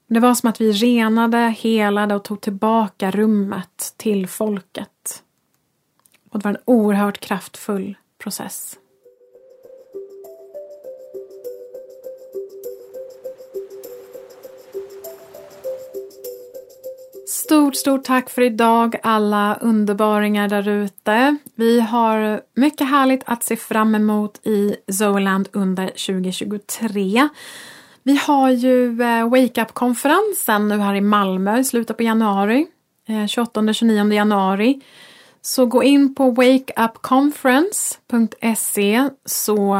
[0.06, 5.22] Det var som att vi renade, helade och tog tillbaka rummet till folket.
[6.30, 8.78] Och det var en oerhört kraftfull process.
[17.44, 21.36] Stort, stort tack för idag alla underbaringar där ute.
[21.54, 27.28] Vi har mycket härligt att se fram emot i Zoland under 2023.
[28.02, 32.66] Vi har ju eh, Wake Up-konferensen nu här i Malmö i slutet på januari.
[33.08, 34.80] Eh, 28-29 januari.
[35.40, 39.76] Så gå in på wakeupconference.se så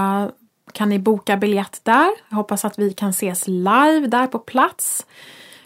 [0.72, 2.10] kan ni boka biljett där.
[2.28, 5.06] Jag hoppas att vi kan ses live där på plats.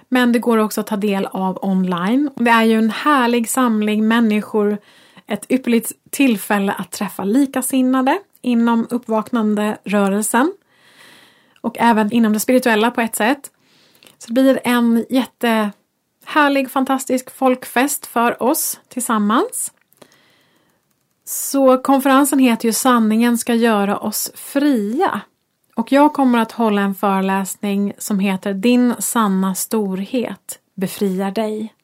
[0.08, 2.30] Men det går också att ta del av online.
[2.36, 4.78] Det är ju en härlig samling människor,
[5.26, 10.52] ett ypperligt tillfälle att träffa likasinnade inom uppvaknande rörelsen
[11.60, 13.50] och även inom det spirituella på ett sätt.
[14.18, 19.72] Så det blir en jättehärlig, fantastisk folkfest för oss tillsammans.
[21.24, 25.20] Så konferensen heter ju Sanningen ska göra oss fria.
[25.76, 31.74] Och jag kommer att hålla en föreläsning som heter Din sanna storhet befriar dig.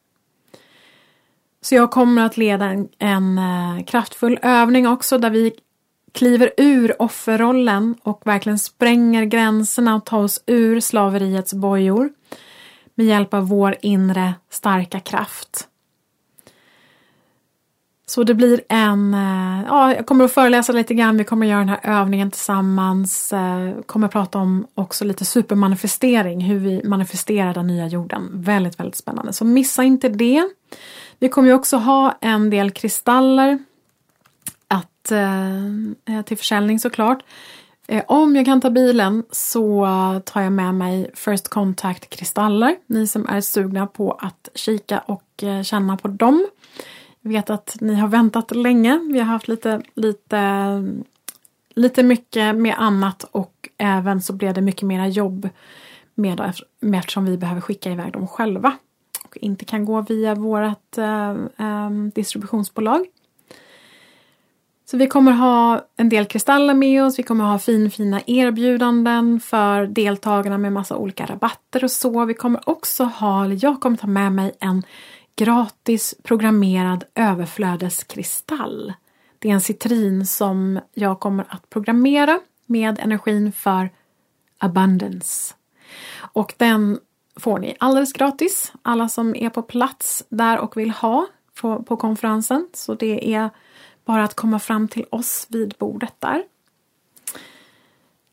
[1.60, 5.52] Så jag kommer att leda en, en eh, kraftfull övning också där vi
[6.12, 12.12] kliver ur offerrollen och verkligen spränger gränserna och tar oss ur slaveriets bojor
[12.94, 15.68] med hjälp av vår inre starka kraft.
[18.14, 21.50] Så det blir en, eh, ja, jag kommer att föreläsa lite grann, vi kommer att
[21.50, 26.82] göra den här övningen tillsammans, eh, kommer att prata om också lite supermanifestering, hur vi
[26.84, 28.30] manifesterar den nya jorden.
[28.32, 30.48] Väldigt, väldigt spännande, så missa inte det.
[31.18, 33.58] Vi kommer ju också ha en del kristaller
[34.68, 37.22] att, eh, till försäljning såklart.
[38.06, 39.86] Om jag kan ta bilen så
[40.24, 42.76] tar jag med mig First Contact kristaller.
[42.86, 46.46] Ni som är sugna på att kika och känna på dem.
[47.22, 49.00] Jag vet att ni har väntat länge.
[49.12, 50.84] Vi har haft lite, lite,
[51.74, 55.48] lite mycket med annat och även så blev det mycket mera jobb
[56.14, 58.76] med, med eftersom vi behöver skicka iväg dem själva
[59.24, 63.06] och inte kan gå via vårt äh, eh, äh, eh, distributionsbolag.
[64.84, 69.40] Så vi kommer ha en del kristaller med oss, vi kommer ha fin, fina erbjudanden
[69.40, 72.24] för deltagarna med massa olika rabatter och så.
[72.24, 74.82] Vi kommer också ha, eller jag kommer ta med mig en
[75.36, 78.92] gratis programmerad överflödeskristall.
[79.38, 83.90] Det är en citrin som jag kommer att programmera med energin för
[84.58, 85.54] abundance.
[86.16, 86.98] Och den
[87.36, 91.26] får ni alldeles gratis, alla som är på plats där och vill ha
[91.60, 92.68] på, på konferensen.
[92.74, 93.50] Så det är
[94.04, 96.42] bara att komma fram till oss vid bordet där.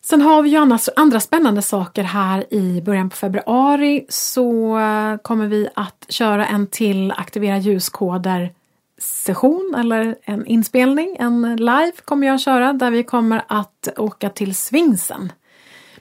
[0.09, 5.17] Sen har vi ju annars, andra spännande saker här i början på februari så eh,
[5.17, 8.53] kommer vi att köra en till Aktivera ljuskoder
[8.97, 14.29] session eller en inspelning, en live kommer jag att köra där vi kommer att åka
[14.29, 15.31] till Svingsen.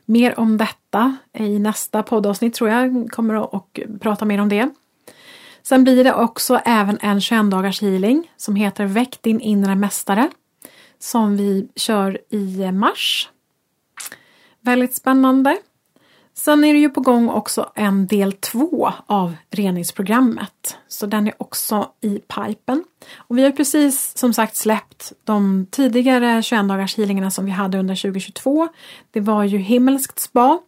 [0.05, 4.71] Mer om detta i nästa poddavsnitt tror jag, kommer att prata mer om det.
[5.63, 10.31] Sen blir det också även en 21 dagars healing som heter Väck din inre mästare
[10.99, 13.29] som vi kör i mars
[14.61, 15.59] Väldigt spännande.
[16.35, 20.79] Sen är det ju på gång också en del två av reningsprogrammet.
[20.89, 22.85] Så den är också i pipen.
[23.17, 27.79] Och vi har precis som sagt släppt de tidigare 21 dagars healingarna som vi hade
[27.79, 28.69] under 2022.
[29.11, 30.61] Det var ju himmelskt spa.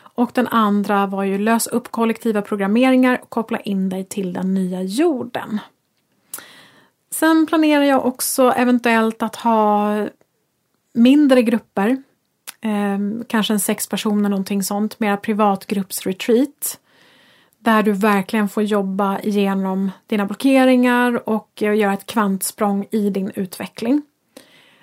[0.00, 4.54] Och den andra var ju lös upp kollektiva programmeringar och koppla in dig till den
[4.54, 5.60] nya jorden.
[7.10, 10.06] Sen planerar jag också eventuellt att ha
[10.92, 12.02] mindre grupper
[12.60, 16.80] eh, kanske en sex personer, någonting sånt, mera privatgruppsretreat.
[17.58, 23.30] Där du verkligen får jobba igenom dina blockeringar och eh, göra ett kvantsprång i din
[23.34, 24.02] utveckling.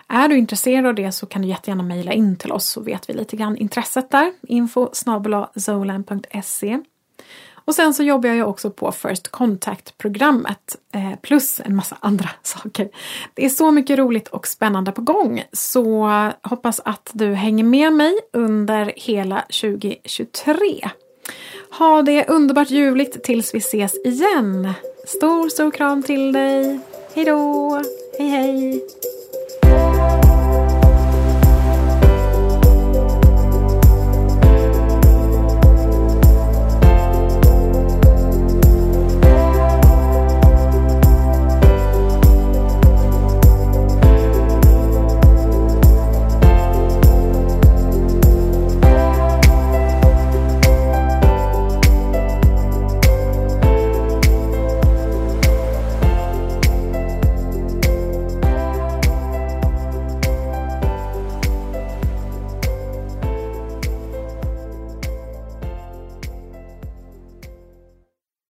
[0.08, 3.10] Är du intresserad av det så kan du jättegärna mejla in till oss så vet
[3.10, 4.34] vi lite grann intresset där.
[4.48, 6.80] Info zolan.se
[7.66, 12.30] och sen så jobbar jag ju också på First Contact-programmet eh, plus en massa andra
[12.44, 12.90] saker.
[13.34, 16.10] Det är så mycket roligt och spännande på gång så
[16.42, 20.90] hoppas att du hänger med mig under hela 2023.
[21.78, 24.74] Ha det underbart ljuvligt tills vi ses igen.
[25.08, 26.80] Stor, stor kram till dig.
[27.14, 27.82] Hejdå!
[28.20, 28.82] Hej hej!